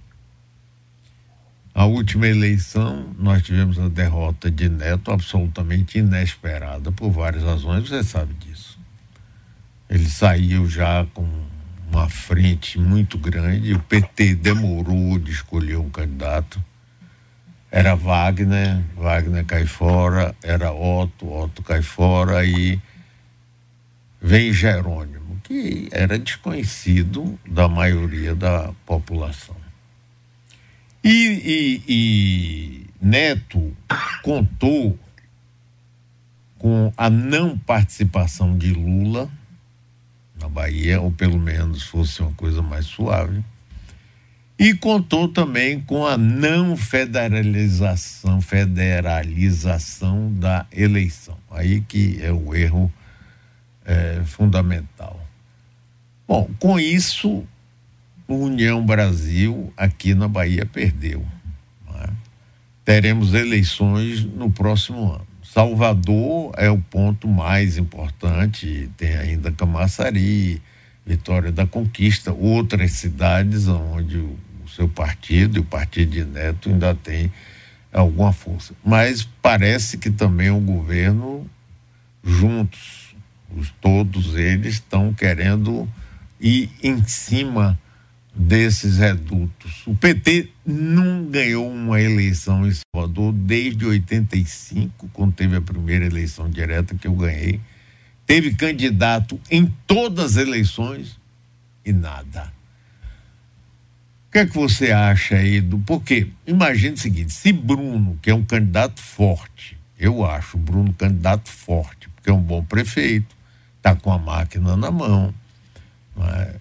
A 1.78 1.84
última 1.84 2.26
eleição, 2.26 3.14
nós 3.16 3.40
tivemos 3.40 3.78
a 3.78 3.86
derrota 3.86 4.50
de 4.50 4.68
Neto 4.68 5.12
absolutamente 5.12 5.98
inesperada 5.98 6.90
por 6.90 7.08
várias 7.08 7.44
razões, 7.44 7.88
você 7.88 8.02
sabe 8.02 8.34
disso. 8.34 8.76
Ele 9.88 10.08
saiu 10.08 10.68
já 10.68 11.06
com 11.14 11.24
uma 11.88 12.08
frente 12.08 12.80
muito 12.80 13.16
grande. 13.16 13.74
O 13.74 13.78
PT 13.78 14.34
demorou 14.34 15.20
de 15.20 15.30
escolher 15.30 15.76
um 15.76 15.88
candidato. 15.88 16.60
Era 17.70 17.94
Wagner, 17.94 18.82
Wagner 18.96 19.44
cai 19.44 19.64
fora, 19.64 20.34
era 20.42 20.72
Otto, 20.72 21.32
Otto 21.32 21.62
cai 21.62 21.82
fora 21.82 22.44
e 22.44 22.76
vem 24.20 24.52
Jerônimo, 24.52 25.40
que 25.44 25.88
era 25.92 26.18
desconhecido 26.18 27.38
da 27.48 27.68
maioria 27.68 28.34
da 28.34 28.72
população. 28.84 29.67
E, 31.02 31.08
e, 31.08 31.82
e 31.88 32.86
Neto 33.00 33.76
contou 34.22 34.98
com 36.58 36.92
a 36.96 37.08
não 37.08 37.56
participação 37.56 38.58
de 38.58 38.72
Lula 38.72 39.30
na 40.40 40.48
Bahia, 40.48 41.00
ou 41.00 41.10
pelo 41.10 41.38
menos 41.38 41.82
fosse 41.84 42.20
uma 42.20 42.32
coisa 42.32 42.62
mais 42.62 42.86
suave, 42.86 43.42
e 44.58 44.74
contou 44.74 45.28
também 45.28 45.80
com 45.80 46.04
a 46.04 46.18
não 46.18 46.76
federalização, 46.76 48.40
federalização 48.40 50.32
da 50.34 50.66
eleição. 50.72 51.38
Aí 51.50 51.80
que 51.80 52.18
é 52.20 52.32
o 52.32 52.54
erro 52.54 52.92
é, 53.84 54.20
fundamental. 54.24 55.24
Bom, 56.26 56.50
com 56.58 56.78
isso, 56.78 57.46
o 58.28 58.34
União 58.34 58.84
Brasil 58.84 59.72
aqui 59.74 60.14
na 60.14 60.28
Bahia 60.28 60.66
perdeu. 60.66 61.26
É? 61.94 62.10
Teremos 62.84 63.32
eleições 63.32 64.22
no 64.22 64.50
próximo 64.50 65.14
ano. 65.14 65.26
Salvador 65.42 66.52
é 66.58 66.70
o 66.70 66.78
ponto 66.78 67.26
mais 67.26 67.78
importante, 67.78 68.90
tem 68.98 69.16
ainda 69.16 69.50
Camaçari, 69.50 70.62
Vitória 71.06 71.50
da 71.50 71.66
Conquista, 71.66 72.32
outras 72.34 72.92
cidades 72.92 73.66
onde 73.66 74.18
o, 74.18 74.38
seu 74.68 74.86
partido 74.86 75.56
e 75.56 75.60
o 75.60 75.64
partido 75.64 76.10
de 76.10 76.22
Neto 76.22 76.68
ainda 76.68 76.94
tem 76.94 77.32
alguma 77.90 78.34
força. 78.34 78.74
Mas 78.84 79.26
parece 79.40 79.96
que 79.96 80.10
também 80.10 80.50
o 80.50 80.60
governo, 80.60 81.48
juntos, 82.22 83.16
os, 83.56 83.72
todos 83.80 84.36
eles 84.36 84.74
estão 84.74 85.14
querendo 85.14 85.88
ir 86.38 86.70
em 86.82 87.02
cima 87.02 87.78
desses 88.38 88.98
redutos. 88.98 89.84
O 89.84 89.96
PT 89.96 90.48
não 90.64 91.26
ganhou 91.26 91.68
uma 91.68 92.00
eleição 92.00 92.64
em 92.64 92.72
Salvador 92.72 93.32
desde 93.32 93.84
85, 93.84 95.08
quando 95.12 95.32
teve 95.34 95.56
a 95.56 95.60
primeira 95.60 96.06
eleição 96.06 96.48
direta 96.48 96.94
que 96.94 97.08
eu 97.08 97.14
ganhei. 97.14 97.60
Teve 98.24 98.54
candidato 98.54 99.40
em 99.50 99.66
todas 99.86 100.36
as 100.36 100.46
eleições 100.46 101.18
e 101.84 101.92
nada. 101.92 102.52
O 104.28 104.30
que 104.30 104.38
é 104.38 104.46
que 104.46 104.54
você 104.54 104.92
acha 104.92 105.34
aí 105.34 105.60
do. 105.60 105.78
Porque, 105.80 106.28
imagine 106.46 106.94
o 106.94 106.98
seguinte: 106.98 107.32
se 107.32 107.52
Bruno, 107.52 108.18
que 108.22 108.30
é 108.30 108.34
um 108.34 108.44
candidato 108.44 109.00
forte, 109.00 109.76
eu 109.98 110.24
acho 110.24 110.56
Bruno 110.56 110.92
candidato 110.92 111.48
forte, 111.48 112.08
porque 112.10 112.30
é 112.30 112.32
um 112.32 112.42
bom 112.42 112.62
prefeito, 112.62 113.34
está 113.78 113.96
com 113.96 114.12
a 114.12 114.18
máquina 114.18 114.76
na 114.76 114.90
mão. 114.90 115.34
Mas, 116.14 116.56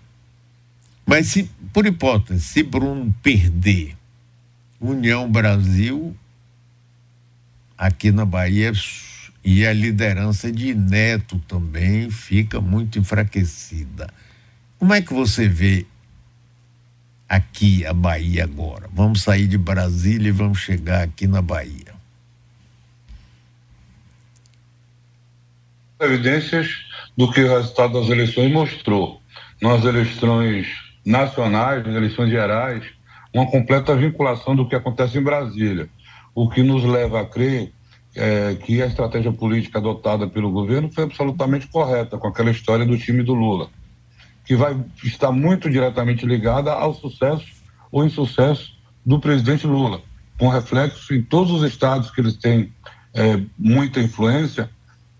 mas 1.07 1.27
se 1.27 1.49
por 1.71 1.85
hipótese, 1.85 2.41
se 2.41 2.63
Bruno 2.63 3.15
perder 3.23 3.95
União 4.79 5.31
Brasil, 5.31 6.13
aqui 7.77 8.11
na 8.11 8.25
Bahia, 8.25 8.73
e 9.43 9.65
a 9.65 9.71
liderança 9.71 10.51
de 10.51 10.73
Neto 10.73 11.39
também 11.47 12.11
fica 12.11 12.59
muito 12.59 12.99
enfraquecida. 12.99 14.13
Como 14.77 14.93
é 14.93 15.01
que 15.01 15.13
você 15.13 15.47
vê 15.47 15.85
aqui 17.29 17.85
a 17.85 17.93
Bahia 17.93 18.43
agora? 18.43 18.89
Vamos 18.91 19.21
sair 19.21 19.47
de 19.47 19.57
Brasília 19.57 20.27
e 20.27 20.33
vamos 20.33 20.59
chegar 20.59 21.03
aqui 21.03 21.25
na 21.25 21.41
Bahia. 21.41 21.95
Evidências 26.01 26.67
do 27.17 27.31
que 27.31 27.41
o 27.41 27.47
resultado 27.47 28.01
das 28.01 28.09
eleições 28.09 28.51
mostrou. 28.51 29.21
Nas 29.61 29.85
eleições 29.85 30.86
nacionais, 31.07 31.85
nas 31.85 31.95
eleições 31.95 32.29
gerais, 32.29 32.83
uma 33.33 33.49
completa 33.49 33.95
vinculação 33.95 34.53
do 34.53 34.67
que 34.67 34.75
acontece 34.75 35.17
em 35.17 35.23
Brasília, 35.23 35.87
o 36.35 36.49
que 36.49 36.61
nos 36.61 36.83
leva 36.83 37.21
a 37.21 37.25
crer 37.25 37.71
é, 38.13 38.55
que 38.55 38.81
a 38.81 38.87
estratégia 38.87 39.31
política 39.31 39.79
adotada 39.79 40.27
pelo 40.27 40.51
governo 40.51 40.91
foi 40.91 41.05
absolutamente 41.05 41.67
correta 41.67 42.17
com 42.17 42.27
aquela 42.27 42.51
história 42.51 42.85
do 42.85 42.97
time 42.97 43.23
do 43.23 43.33
Lula, 43.33 43.69
que 44.43 44.53
vai 44.53 44.77
estar 45.01 45.31
muito 45.31 45.69
diretamente 45.69 46.25
ligada 46.25 46.73
ao 46.73 46.93
sucesso 46.93 47.45
ou 47.89 48.03
insucesso 48.03 48.73
do 49.05 49.17
presidente 49.17 49.65
Lula, 49.65 50.01
com 50.37 50.49
reflexo 50.49 51.13
em 51.13 51.21
todos 51.21 51.53
os 51.53 51.63
estados 51.63 52.11
que 52.11 52.19
eles 52.19 52.35
têm 52.35 52.73
é, 53.13 53.39
muita 53.57 54.01
influência, 54.01 54.69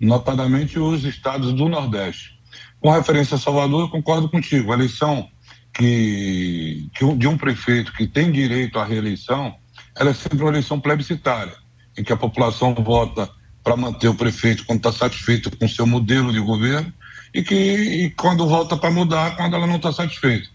notadamente 0.02 0.78
os 0.78 1.06
estados 1.06 1.54
do 1.54 1.70
Nordeste. 1.70 2.38
Com 2.82 2.92
referência 2.92 3.36
a 3.36 3.40
Salvador, 3.40 3.82
eu 3.82 3.90
concordo 3.90 4.30
contigo. 4.30 4.72
A 4.72 4.76
eleição 4.76 5.30
que, 5.78 6.90
que 6.96 7.16
de 7.16 7.28
um 7.28 7.38
prefeito 7.38 7.94
que 7.94 8.08
tem 8.08 8.32
direito 8.32 8.80
à 8.80 8.84
reeleição, 8.84 9.56
ela 9.96 10.10
é 10.10 10.14
sempre 10.14 10.40
uma 10.40 10.50
eleição 10.50 10.80
plebiscitária, 10.80 11.54
em 11.96 12.04
que 12.04 12.12
a 12.12 12.18
população 12.18 12.74
vota 12.74 13.30
para 13.64 13.78
manter 13.78 14.08
o 14.08 14.16
prefeito 14.16 14.66
quando 14.66 14.80
está 14.80 14.92
satisfeito 14.92 15.56
com 15.56 15.68
seu 15.68 15.86
modelo 15.86 16.34
de 16.34 16.40
governo 16.40 16.92
e 17.34 17.44
que 17.44 17.56
e 17.56 18.10
quando 18.12 18.48
volta 18.48 18.76
para 18.76 18.90
mudar 18.90 19.36
quando 19.36 19.56
ela 19.56 19.68
não 19.68 19.76
está 19.76 19.92
satisfeita. 19.92 20.50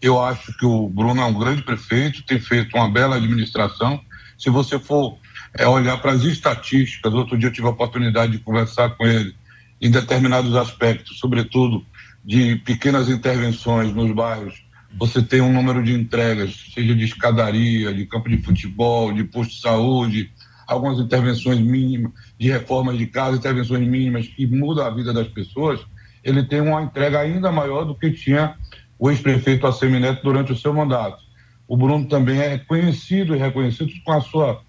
Eu 0.00 0.20
acho 0.20 0.56
que 0.56 0.64
o 0.64 0.88
Bruno 0.88 1.20
é 1.20 1.24
um 1.24 1.38
grande 1.38 1.62
prefeito, 1.62 2.24
tem 2.24 2.40
feito 2.40 2.76
uma 2.76 2.90
bela 2.90 3.16
administração. 3.16 4.00
Se 4.38 4.50
você 4.50 4.78
for 4.78 5.18
é, 5.56 5.66
olhar 5.66 5.98
para 5.98 6.12
as 6.12 6.22
estatísticas, 6.22 7.12
outro 7.12 7.36
dia 7.36 7.48
eu 7.48 7.52
tive 7.52 7.66
a 7.66 7.70
oportunidade 7.70 8.32
de 8.32 8.38
conversar 8.38 8.90
com 8.90 9.06
ele 9.06 9.34
em 9.80 9.90
determinados 9.90 10.54
aspectos, 10.56 11.18
sobretudo 11.18 11.84
de 12.24 12.56
pequenas 12.56 13.08
intervenções 13.08 13.92
nos 13.92 14.10
bairros, 14.12 14.64
você 14.98 15.22
tem 15.22 15.40
um 15.40 15.52
número 15.52 15.82
de 15.82 15.92
entregas, 15.92 16.70
seja 16.74 16.94
de 16.94 17.04
escadaria, 17.04 17.92
de 17.92 18.06
campo 18.06 18.28
de 18.28 18.38
futebol, 18.38 19.12
de 19.12 19.24
posto 19.24 19.54
de 19.54 19.60
saúde, 19.60 20.30
algumas 20.66 20.98
intervenções 20.98 21.60
mínimas, 21.60 22.12
de 22.38 22.50
reformas 22.50 22.98
de 22.98 23.06
casa, 23.06 23.36
intervenções 23.36 23.86
mínimas 23.86 24.28
que 24.28 24.46
mudam 24.46 24.86
a 24.86 24.90
vida 24.90 25.12
das 25.12 25.28
pessoas, 25.28 25.80
ele 26.22 26.44
tem 26.44 26.60
uma 26.60 26.82
entrega 26.82 27.20
ainda 27.20 27.50
maior 27.50 27.84
do 27.84 27.94
que 27.94 28.10
tinha 28.10 28.54
o 28.98 29.10
ex-prefeito 29.10 29.66
Assemineto 29.66 30.22
durante 30.22 30.52
o 30.52 30.56
seu 30.56 30.72
mandato. 30.72 31.22
O 31.66 31.76
Bruno 31.76 32.06
também 32.06 32.38
é 32.38 32.58
conhecido 32.58 33.34
e 33.34 33.38
reconhecido 33.38 33.90
com 34.04 34.12
a 34.12 34.20
sua 34.20 34.62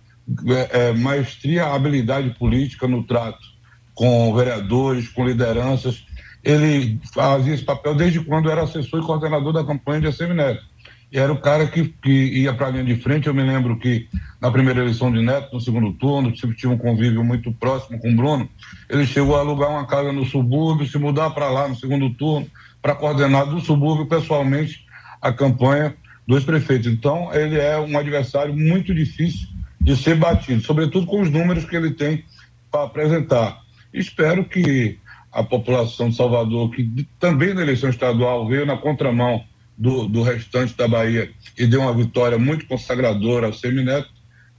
é, 0.47 0.87
é, 0.87 0.93
maestria, 0.93 1.67
habilidade 1.67 2.29
política 2.31 2.87
no 2.87 3.03
trato 3.03 3.53
com 3.93 4.33
vereadores, 4.33 5.07
com 5.09 5.25
lideranças 5.25 6.03
ele 6.43 6.99
fazia 7.13 7.53
esse 7.53 7.63
papel 7.63 7.95
desde 7.95 8.19
quando 8.19 8.49
era 8.51 8.63
assessor 8.63 8.99
e 8.99 9.05
coordenador 9.05 9.53
da 9.53 9.63
campanha 9.63 10.01
de 10.01 10.07
ACM 10.07 10.33
Neto. 10.33 10.63
E 11.11 11.19
era 11.19 11.31
o 11.31 11.39
cara 11.39 11.67
que, 11.67 11.89
que 12.01 12.09
ia 12.09 12.53
para 12.53 12.67
a 12.67 12.69
linha 12.71 12.83
de 12.83 12.95
frente. 12.95 13.27
Eu 13.27 13.35
me 13.35 13.43
lembro 13.43 13.77
que 13.77 14.09
na 14.41 14.49
primeira 14.49 14.81
eleição 14.81 15.11
de 15.11 15.21
Neto, 15.21 15.53
no 15.53 15.61
segundo 15.61 15.93
turno, 15.93 16.35
sempre 16.35 16.57
tinha 16.57 16.71
um 16.71 16.77
convívio 16.77 17.23
muito 17.23 17.51
próximo 17.53 17.99
com 17.99 18.09
o 18.11 18.15
Bruno. 18.15 18.49
Ele 18.89 19.05
chegou 19.05 19.35
a 19.35 19.39
alugar 19.39 19.69
uma 19.69 19.85
casa 19.85 20.11
no 20.11 20.25
subúrbio, 20.25 20.87
se 20.87 20.97
mudar 20.97 21.29
para 21.29 21.49
lá 21.49 21.67
no 21.67 21.75
segundo 21.75 22.09
turno, 22.15 22.47
para 22.81 22.95
coordenar 22.95 23.45
do 23.45 23.61
subúrbio 23.61 24.07
pessoalmente 24.07 24.85
a 25.21 25.31
campanha 25.31 25.95
dos 26.27 26.43
prefeitos. 26.43 26.91
Então, 26.91 27.31
ele 27.31 27.59
é 27.59 27.79
um 27.79 27.95
adversário 27.95 28.55
muito 28.55 28.93
difícil 28.93 29.47
de 29.79 29.95
ser 29.95 30.15
batido, 30.15 30.61
sobretudo 30.61 31.05
com 31.05 31.21
os 31.21 31.29
números 31.29 31.63
que 31.63 31.75
ele 31.75 31.91
tem 31.91 32.25
para 32.71 32.85
apresentar. 32.85 33.61
Espero 33.93 34.43
que 34.45 34.97
a 35.33 35.43
população 35.43 36.09
de 36.09 36.15
Salvador, 36.15 36.69
que 36.71 37.07
também 37.19 37.53
na 37.53 37.61
eleição 37.61 37.89
estadual 37.89 38.47
veio 38.47 38.65
na 38.65 38.77
contramão 38.77 39.43
do, 39.77 40.07
do 40.07 40.21
restante 40.21 40.77
da 40.77 40.87
Bahia 40.87 41.31
e 41.57 41.65
deu 41.65 41.81
uma 41.81 41.93
vitória 41.93 42.37
muito 42.37 42.67
consagradora 42.67 43.47
ao 43.47 43.53
Semineto, 43.53 44.09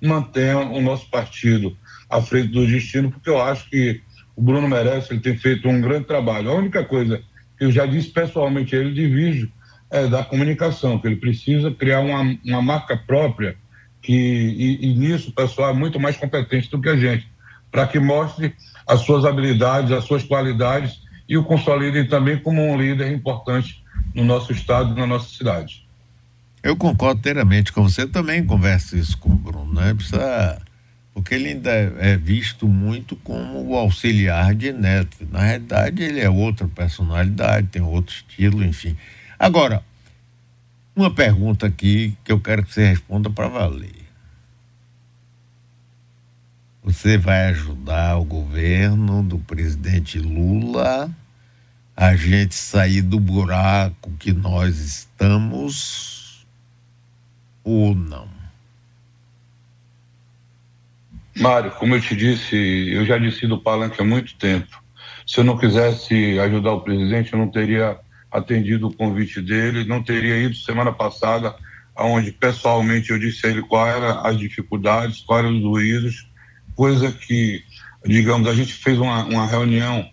mantenha 0.02 0.58
o 0.58 0.80
nosso 0.80 1.08
partido 1.08 1.76
à 2.10 2.20
frente 2.20 2.48
do 2.48 2.66
destino, 2.66 3.10
porque 3.10 3.30
eu 3.30 3.40
acho 3.40 3.70
que 3.70 4.02
o 4.36 4.42
Bruno 4.42 4.68
merece, 4.68 5.12
ele 5.12 5.20
tem 5.20 5.36
feito 5.36 5.68
um 5.68 5.80
grande 5.80 6.06
trabalho. 6.06 6.50
A 6.50 6.54
única 6.54 6.84
coisa 6.84 7.22
que 7.56 7.64
eu 7.64 7.70
já 7.70 7.86
disse 7.86 8.10
pessoalmente 8.10 8.74
a 8.74 8.80
ele, 8.80 8.92
diviso, 8.92 9.50
é 9.90 10.08
da 10.08 10.24
comunicação, 10.24 10.98
que 10.98 11.06
ele 11.06 11.16
precisa 11.16 11.70
criar 11.70 12.00
uma, 12.00 12.36
uma 12.44 12.60
marca 12.60 12.96
própria, 12.96 13.56
que, 14.02 14.12
e, 14.12 14.86
e 14.86 14.94
nisso 14.94 15.30
o 15.30 15.34
pessoal 15.34 15.70
é 15.70 15.72
muito 15.72 16.00
mais 16.00 16.16
competente 16.16 16.68
do 16.68 16.80
que 16.80 16.88
a 16.88 16.96
gente, 16.96 17.28
para 17.74 17.88
que 17.88 17.98
mostre 17.98 18.54
as 18.86 19.00
suas 19.00 19.24
habilidades, 19.24 19.90
as 19.90 20.04
suas 20.04 20.22
qualidades 20.22 21.00
e 21.28 21.36
o 21.36 21.42
consolidem 21.42 22.06
também 22.06 22.38
como 22.38 22.62
um 22.62 22.80
líder 22.80 23.10
importante 23.10 23.82
no 24.14 24.22
nosso 24.22 24.52
estado 24.52 24.92
e 24.92 25.00
na 25.00 25.08
nossa 25.08 25.28
cidade. 25.28 25.84
Eu 26.62 26.76
concordo 26.76 27.18
inteiramente 27.18 27.72
com 27.72 27.82
você, 27.82 28.06
também 28.06 28.46
converso 28.46 28.96
isso 28.96 29.18
com 29.18 29.30
o 29.30 29.34
Bruno, 29.34 29.74
né? 29.74 29.92
Precisa, 29.92 30.62
porque 31.12 31.34
ele 31.34 31.48
ainda 31.48 31.70
é 31.72 32.16
visto 32.16 32.68
muito 32.68 33.16
como 33.16 33.68
o 33.68 33.76
auxiliar 33.76 34.54
de 34.54 34.72
Neto. 34.72 35.26
Na 35.28 35.40
realidade, 35.40 36.00
ele 36.00 36.20
é 36.20 36.30
outra 36.30 36.68
personalidade, 36.68 37.66
tem 37.72 37.82
outro 37.82 38.14
estilo, 38.14 38.64
enfim. 38.64 38.96
Agora, 39.36 39.82
uma 40.94 41.12
pergunta 41.12 41.66
aqui 41.66 42.16
que 42.22 42.30
eu 42.30 42.38
quero 42.38 42.62
que 42.64 42.72
você 42.72 42.86
responda 42.86 43.28
para 43.28 43.48
valer. 43.48 44.03
Você 46.94 47.18
vai 47.18 47.48
ajudar 47.48 48.16
o 48.18 48.24
governo 48.24 49.20
do 49.20 49.36
presidente 49.36 50.16
Lula 50.20 51.10
a 51.96 52.14
gente 52.14 52.54
sair 52.54 53.02
do 53.02 53.18
buraco 53.18 54.12
que 54.16 54.32
nós 54.32 54.78
estamos 54.78 56.46
ou 57.64 57.96
não? 57.96 58.28
Mário, 61.36 61.72
como 61.72 61.96
eu 61.96 62.00
te 62.00 62.14
disse, 62.14 62.56
eu 62.56 63.04
já 63.04 63.18
disse 63.18 63.44
do 63.48 63.60
palanque 63.60 64.00
há 64.00 64.04
muito 64.04 64.36
tempo. 64.36 64.80
Se 65.26 65.40
eu 65.40 65.44
não 65.44 65.58
quisesse 65.58 66.38
ajudar 66.38 66.74
o 66.74 66.80
presidente, 66.80 67.32
eu 67.32 67.38
não 67.40 67.50
teria 67.50 67.98
atendido 68.30 68.86
o 68.86 68.94
convite 68.94 69.42
dele, 69.42 69.84
não 69.84 70.00
teria 70.00 70.38
ido 70.38 70.54
semana 70.54 70.92
passada, 70.92 71.56
aonde 71.94 72.30
pessoalmente 72.30 73.10
eu 73.10 73.18
disse 73.18 73.44
a 73.46 73.50
ele 73.50 73.62
quais 73.62 73.96
eram 73.96 74.24
as 74.24 74.38
dificuldades, 74.38 75.22
quais 75.22 75.44
eram 75.44 75.58
os 75.58 75.64
ruídos, 75.64 76.32
coisa 76.74 77.10
que, 77.12 77.62
digamos, 78.04 78.48
a 78.48 78.54
gente 78.54 78.72
fez 78.72 78.98
uma, 78.98 79.24
uma 79.24 79.46
reunião 79.46 80.08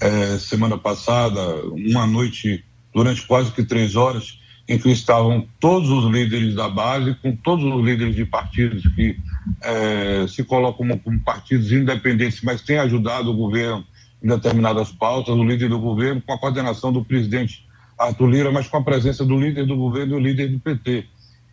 é, 0.00 0.38
semana 0.38 0.78
passada, 0.78 1.40
uma 1.66 2.06
noite, 2.06 2.64
durante 2.92 3.26
quase 3.26 3.52
que 3.52 3.64
três 3.64 3.96
horas, 3.96 4.38
em 4.68 4.78
que 4.78 4.90
estavam 4.90 5.46
todos 5.60 5.90
os 5.90 6.10
líderes 6.10 6.54
da 6.54 6.68
base, 6.68 7.14
com 7.16 7.36
todos 7.36 7.64
os 7.64 7.84
líderes 7.84 8.16
de 8.16 8.24
partidos 8.24 8.82
que 8.94 9.16
é, 9.60 10.26
se 10.26 10.42
colocam 10.42 10.88
como, 10.88 10.98
como, 10.98 11.20
partidos 11.20 11.70
independentes, 11.70 12.40
mas 12.42 12.62
têm 12.62 12.78
ajudado 12.78 13.30
o 13.30 13.36
governo 13.36 13.84
em 14.22 14.28
determinadas 14.28 14.90
pautas, 14.90 15.34
o 15.34 15.44
líder 15.44 15.68
do 15.68 15.78
governo, 15.78 16.22
com 16.22 16.32
a 16.32 16.38
coordenação 16.38 16.90
do 16.90 17.04
presidente 17.04 17.66
Arthur 17.98 18.26
Lira, 18.26 18.50
mas 18.50 18.66
com 18.66 18.78
a 18.78 18.82
presença 18.82 19.24
do 19.24 19.38
líder 19.38 19.66
do 19.66 19.76
governo 19.76 20.16
e 20.16 20.20
do 20.20 20.26
líder 20.26 20.48
do 20.48 20.58
PT. 20.58 21.04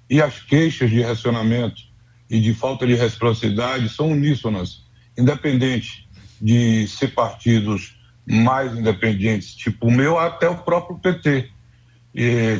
E 0.09 0.21
as 0.21 0.39
queixas 0.39 0.89
de 0.89 1.01
racionamento 1.01 1.90
e 2.31 2.39
de 2.39 2.53
falta 2.53 2.87
de 2.87 2.95
reciprocidade 2.95 3.89
são 3.89 4.09
uníssonas, 4.09 4.85
independente 5.17 6.07
de 6.41 6.87
ser 6.87 7.09
partidos 7.09 7.99
mais 8.25 8.73
independentes, 8.73 9.53
tipo 9.53 9.87
o 9.87 9.91
meu, 9.91 10.17
até 10.17 10.47
o 10.47 10.55
próprio 10.55 10.97
PT, 10.97 11.49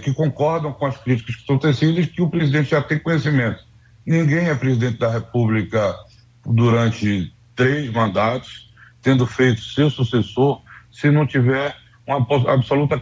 que 0.04 0.14
concordam 0.14 0.74
com 0.74 0.86
as 0.86 0.98
críticas 0.98 1.36
que 1.36 1.42
estão 1.42 1.58
tecidas 1.58 2.06
que 2.06 2.22
o 2.22 2.30
presidente 2.30 2.72
já 2.72 2.82
tem 2.82 3.00
conhecimento. 3.00 3.64
Ninguém 4.06 4.50
é 4.50 4.56
presidente 4.56 4.98
da 4.98 5.10
República 5.10 5.96
durante 6.46 7.34
três 7.56 7.90
mandatos, 7.94 8.70
tendo 9.02 9.26
feito 9.26 9.62
seu 9.62 9.90
sucessor, 9.90 10.62
se 10.92 11.10
não 11.10 11.26
tiver 11.26 11.74
uma 12.06 12.18
absoluta 12.52 13.00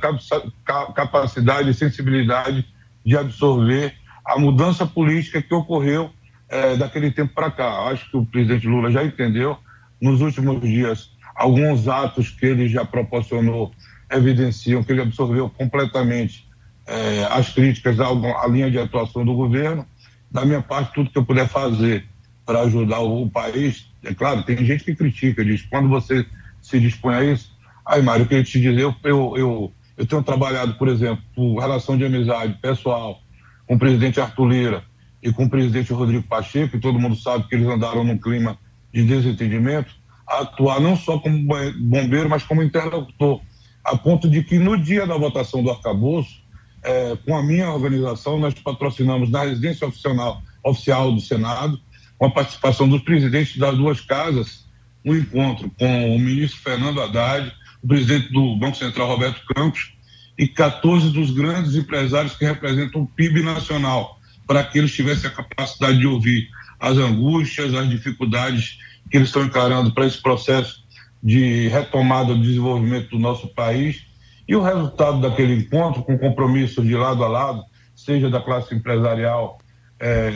capacidade 0.94 1.68
e 1.68 1.74
sensibilidade 1.74 2.64
de 3.04 3.18
absorver 3.18 3.96
a 4.24 4.38
mudança 4.38 4.86
política 4.86 5.42
que 5.42 5.54
ocorreu 5.54 6.12
é, 6.50 6.76
daquele 6.76 7.12
tempo 7.12 7.34
para 7.34 7.52
cá. 7.52 7.88
Acho 7.88 8.10
que 8.10 8.18
o 8.18 8.26
presidente 8.26 8.68
Lula 8.68 8.92
já 8.92 9.04
entendeu. 9.04 9.58
Nos 10.02 10.22
últimos 10.22 10.62
dias, 10.62 11.12
alguns 11.36 11.88
atos 11.88 12.30
que 12.30 12.46
ele 12.46 12.68
já 12.68 12.84
proporcionou 12.84 13.72
evidenciam 14.12 14.84
que 14.84 14.92
ele 14.92 15.02
absorveu 15.02 15.50
completamente 15.50 16.48
é, 16.88 17.26
as 17.30 17.54
críticas 17.54 18.00
à, 18.00 18.48
linha 18.48 18.72
de 18.72 18.80
atuação 18.80 19.24
do 19.24 19.34
governo. 19.34 19.86
Da 20.32 20.46
minha 20.46 20.62
parte, 20.62 20.94
tudo 20.94 21.10
que 21.10 21.18
eu 21.18 21.26
puder 21.26 21.48
fazer 21.48 22.06
para 22.46 22.62
ajudar 22.62 23.00
o, 23.00 23.24
o 23.24 23.30
país, 23.30 23.88
é 24.04 24.14
claro, 24.14 24.44
tem 24.44 24.58
gente 24.66 24.84
que 24.84 24.96
critica, 24.96 25.46
diz, 25.46 25.62
quando 25.64 25.88
você 25.88 26.26
se 26.62 26.80
dispõe 26.80 27.16
a 27.16 27.24
isso, 27.24 27.56
aí, 27.86 28.02
Mário, 28.02 28.24
eu 28.24 28.28
queria 28.28 28.44
te 28.44 28.60
dizer, 28.60 28.80
eu, 28.80 28.96
eu, 29.04 29.34
eu, 29.38 29.74
eu 29.98 30.06
tenho 30.06 30.24
trabalhado, 30.24 30.74
por 30.76 30.88
exemplo, 30.88 31.24
por 31.36 31.60
relação 31.60 31.98
de 31.98 32.06
amizade 32.06 32.58
pessoal 32.62 33.22
com 33.68 33.76
o 33.76 33.80
presidente 33.80 34.20
Arthur 34.20 34.48
Lira, 34.48 34.84
e 35.22 35.32
com 35.32 35.46
o 35.46 35.50
presidente 35.50 35.94
Rodrigo 35.94 36.24
Pacheco, 36.24 36.78
e 36.78 36.80
todo 36.80 37.00
mundo 37.00 37.16
sabe 37.16 37.48
que 37.48 37.56
eles 37.56 37.68
andaram 37.68 38.04
num 38.04 38.18
clima 38.18 38.58
de 38.94 39.04
desentendimento, 39.04 39.94
a 40.28 40.42
atuar 40.42 40.80
não 40.80 40.96
só 40.96 41.20
como 41.20 41.38
bombeiro, 41.80 42.30
mas 42.30 42.44
como 42.44 42.64
interlocutor, 42.64 43.42
a 43.84 43.98
ponto 43.98 44.30
de 44.30 44.44
que 44.44 44.60
no 44.60 44.78
dia 44.78 45.06
da 45.06 45.18
votação 45.18 45.64
do 45.64 45.72
arcabouço, 45.72 46.42
é, 46.84 47.18
com 47.26 47.36
a 47.36 47.44
minha 47.44 47.70
organização, 47.72 48.40
nós 48.40 48.54
patrocinamos 48.54 49.30
na 49.30 49.44
residência 49.44 49.88
oficial, 49.88 50.42
oficial 50.64 51.12
do 51.12 51.20
Senado, 51.20 51.80
com 52.18 52.26
a 52.26 52.32
participação 52.32 52.88
dos 52.88 53.02
presidentes 53.02 53.58
das 53.58 53.76
duas 53.76 54.02
casas, 54.02 54.66
um 55.04 55.16
encontro 55.16 55.72
com 55.78 56.16
o 56.16 56.20
ministro 56.20 56.62
Fernando 56.62 57.02
Haddad, 57.02 57.52
o 57.82 57.88
presidente 57.88 58.32
do 58.32 58.56
Banco 58.58 58.78
Central, 58.78 59.08
Roberto 59.08 59.42
Campos, 59.54 59.94
e 60.38 60.48
14 60.48 61.12
dos 61.12 61.32
grandes 61.32 61.76
empresários 61.76 62.36
que 62.36 62.46
representam 62.46 63.02
o 63.02 63.08
PIB 63.08 63.42
nacional 63.42 64.19
para 64.50 64.64
que 64.64 64.80
eles 64.80 64.92
tivessem 64.92 65.30
a 65.30 65.32
capacidade 65.32 66.00
de 66.00 66.08
ouvir 66.08 66.50
as 66.80 66.98
angústias, 66.98 67.72
as 67.76 67.88
dificuldades 67.88 68.80
que 69.08 69.18
eles 69.18 69.28
estão 69.28 69.46
encarando 69.46 69.92
para 69.92 70.08
esse 70.08 70.20
processo 70.20 70.84
de 71.22 71.68
retomada 71.68 72.34
do 72.34 72.42
desenvolvimento 72.42 73.12
do 73.12 73.20
nosso 73.20 73.48
país. 73.50 74.04
E 74.48 74.56
o 74.56 74.62
resultado 74.64 75.22
daquele 75.22 75.54
encontro, 75.54 76.02
com 76.02 76.18
compromissos 76.18 76.84
de 76.84 76.96
lado 76.96 77.24
a 77.24 77.28
lado, 77.28 77.64
seja 77.96 78.28
da 78.28 78.42
classe 78.42 78.74
empresarial, 78.74 79.60
é, 80.00 80.32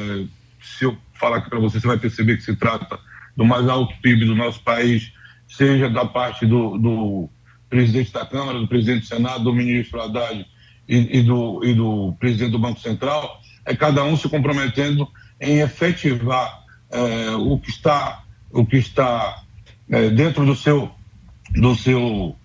se 0.62 0.86
eu 0.86 0.95
falar 1.15 1.38
aqui 1.38 1.49
para 1.49 1.60
você, 1.60 1.80
você 1.80 1.88
vai 1.88 1.97
perceber 1.97 2.38
que 2.38 2.43
se 2.43 2.56
trata 2.56 2.99
do 3.36 3.43
mais 3.43 3.67
alto 3.67 3.99
PIB 3.99 4.26
do 4.26 4.36
nosso 4.36 4.62
país, 4.63 5.12
seja 5.47 5.89
da 5.89 6.06
parte 6.06 6.45
do, 6.45 6.78
do 6.78 7.30
presidente 7.67 8.13
da 8.13 8.28
Câmara, 8.28 8.60
do 8.60 8.67
presidente 8.67 9.02
do 9.02 9.08
Senado, 9.08 9.43
do 9.43 9.54
ministro 9.56 9.99
Haddad 9.99 10.45
e, 10.88 11.17
e, 11.17 11.23
do, 11.23 11.63
e 11.63 11.73
do 11.73 12.13
presidente 12.19 12.52
do 12.52 12.60
Banco 12.60 12.80
Central, 12.80 13.41
é 13.65 13.76
cada 13.76 14.04
um 14.04 14.17
se 14.17 14.28
comprometendo 14.30 15.08
em 15.39 15.60
efetivar 15.60 16.63
é, 16.89 17.32
o 17.32 17.58
que 17.60 17.69
está, 17.69 18.23
o 18.52 18.65
que 18.65 18.78
está 18.78 19.41
é, 19.89 20.10
dentro 20.10 20.45
do 20.45 20.56
seu, 20.56 20.91
do 21.56 21.76
seu 21.76 22.36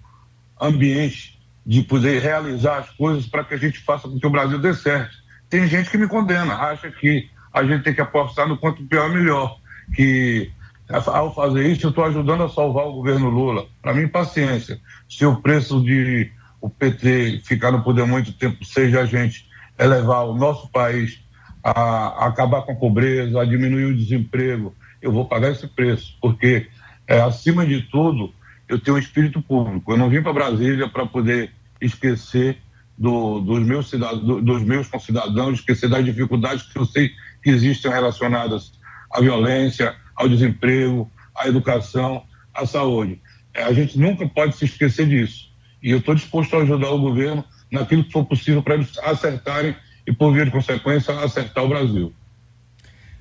ambiente 0.61 1.39
de 1.65 1.83
poder 1.83 2.23
realizar 2.23 2.79
as 2.79 2.91
coisas 2.91 3.27
para 3.27 3.45
que 3.45 3.55
a 3.55 3.59
gente 3.59 3.79
faça 3.79 4.09
com 4.09 4.19
que 4.19 4.27
o 4.27 4.31
Brasil 4.31 4.59
dê 4.59 4.73
certo. 4.75 5.17
Tem 5.51 5.67
gente 5.67 5.91
que 5.91 5.99
me 5.99 6.09
condena, 6.09 6.55
acha 6.55 6.91
que 6.91 7.29
a 7.53 7.65
gente 7.65 7.85
tem 7.85 7.95
que 7.95 8.01
apostar 8.01 8.49
no 8.49 8.57
quanto 8.57 8.85
pior 8.87 9.11
melhor, 9.11 9.59
que 9.95 10.51
ao 10.89 11.35
fazer 11.35 11.71
isso 11.71 11.87
eu 11.87 11.91
estou 11.91 12.05
ajudando 12.05 12.45
a 12.45 12.49
salvar 12.49 12.87
o 12.87 12.95
governo 12.95 13.29
Lula. 13.29 13.67
Para 13.83 13.95
mim, 13.95 14.09
paciência. 14.09 14.81
Se 15.09 15.25
o 15.27 15.37
preço 15.41 15.83
de 15.83 16.31
o 16.61 16.69
PT 16.69 17.43
ficar 17.45 17.71
no 17.71 17.83
poder 17.83 18.07
muito 18.07 18.33
tempo 18.33 18.65
seja 18.65 19.01
a 19.01 19.07
gente 19.07 19.48
é 19.79 19.87
levar 19.87 20.25
o 20.25 20.35
nosso 20.35 20.69
país 20.69 21.21
a, 21.63 22.27
acabar 22.27 22.63
com 22.63 22.73
a 22.73 22.77
pobreza, 22.77 23.41
a 23.41 23.45
diminuir 23.45 23.85
o 23.85 23.97
desemprego. 23.97 24.75
Eu 25.01 25.13
vou 25.13 25.25
pagar 25.25 25.53
esse 25.53 25.67
preço, 25.67 26.17
porque, 26.21 26.67
é, 27.07 27.21
acima 27.21 27.65
de 27.65 27.83
tudo, 27.83 28.35
eu 28.69 28.79
tenho 28.79 28.97
um 28.97 29.01
espírito 29.01 29.41
público. 29.41 29.93
Eu 29.93 29.97
não 29.97 30.11
vim 30.11 30.21
para 30.21 30.33
Brasília 30.33 30.89
para 30.89 31.07
poder 31.07 31.53
esquecer 31.81 32.59
do, 32.99 33.41
dos, 33.41 33.65
meus 33.65 33.91
dos 33.91 34.63
meus 34.63 34.89
concidadãos, 34.89 35.61
esquecer 35.61 35.89
das 35.89 36.05
dificuldades 36.05 36.65
que 36.65 36.77
eu 36.77 36.85
sei 36.85 37.13
que 37.43 37.51
existem 37.51 37.91
relacionadas 37.91 38.73
à 39.13 39.21
violência, 39.21 39.95
ao 40.17 40.29
desemprego, 40.29 41.11
à 41.35 41.47
educação, 41.47 42.25
à 42.53 42.67
saúde. 42.67 43.23
É, 43.55 43.63
a 43.63 43.73
gente 43.73 43.97
nunca 43.99 44.29
pode 44.29 44.57
se 44.57 44.65
esquecer 44.65 45.07
disso. 45.07 45.49
E 45.81 45.93
eu 45.93 45.99
estou 45.99 46.15
disposto 46.15 46.57
a 46.57 46.63
ajudar 46.63 46.91
o 46.91 46.99
governo 46.99 47.45
naquilo 47.71 48.05
que 48.05 48.13
for 48.13 48.25
possível 48.25 48.63
para 48.63 48.75
eles 48.75 48.99
acertarem 48.99 49.75
e, 50.07 50.13
por 50.13 50.33
via 50.33 50.45
de 50.45 50.51
consequência, 50.51 51.19
acertar 51.21 51.65
o 51.65 51.69
Brasil. 51.69 52.13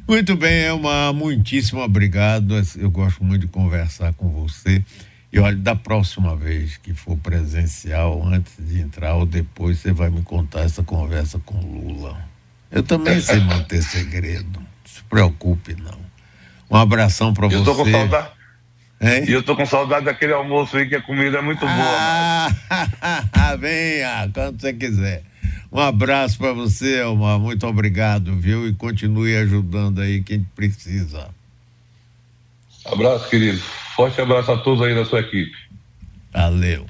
Muito 0.07 0.37
bem, 0.37 0.63
Elma, 0.63 1.11
muitíssimo 1.11 1.81
obrigado. 1.81 2.55
Eu 2.77 2.89
gosto 2.89 3.23
muito 3.23 3.41
de 3.41 3.47
conversar 3.47 4.13
com 4.13 4.29
você. 4.29 4.83
E 5.31 5.37
olha, 5.39 5.57
da 5.57 5.75
próxima 5.75 6.35
vez 6.35 6.77
que 6.77 6.93
for 6.93 7.17
presencial, 7.17 8.25
antes 8.25 8.53
de 8.57 8.79
entrar 8.79 9.15
ou 9.15 9.25
depois, 9.25 9.79
você 9.79 9.91
vai 9.91 10.09
me 10.09 10.21
contar 10.21 10.61
essa 10.61 10.81
conversa 10.81 11.39
com 11.39 11.59
Lula. 11.59 12.17
Eu 12.71 12.83
também 12.83 13.19
sei 13.19 13.39
manter 13.43 13.83
segredo. 13.83 14.59
Não 14.59 14.67
se 14.85 15.03
preocupe, 15.03 15.75
não. 15.75 15.99
Um 16.71 16.77
abração 16.77 17.33
para 17.33 17.47
você. 17.47 17.57
Eu 17.57 17.63
tô 17.65 17.75
com 17.75 17.91
saudade. 17.91 18.36
E 18.99 19.31
eu 19.31 19.43
tô 19.43 19.55
com 19.55 19.65
saudade 19.65 20.05
daquele 20.05 20.33
almoço 20.33 20.75
aí 20.75 20.87
que 20.87 20.95
a 20.95 21.01
comida 21.01 21.37
é 21.37 21.41
muito 21.41 21.59
boa. 21.59 21.71
Ah, 21.71 23.55
venha, 23.59 24.29
quando 24.33 24.59
você 24.59 24.73
quiser. 24.73 25.23
Um 25.71 25.79
abraço 25.79 26.37
para 26.37 26.53
você, 26.53 27.01
Elmar. 27.01 27.37
Muito 27.37 27.67
obrigado, 27.67 28.35
viu? 28.35 28.67
E 28.67 28.73
continue 28.73 29.35
ajudando 29.35 30.01
aí 30.01 30.23
quem 30.23 30.43
precisa. 30.55 31.29
Abraço, 32.85 33.29
querido. 33.29 33.59
Forte 33.95 34.19
abraço 34.21 34.51
a 34.51 34.57
todos 34.57 34.81
aí 34.81 34.95
da 34.95 35.05
sua 35.05 35.19
equipe. 35.19 35.55
Valeu. 36.31 36.85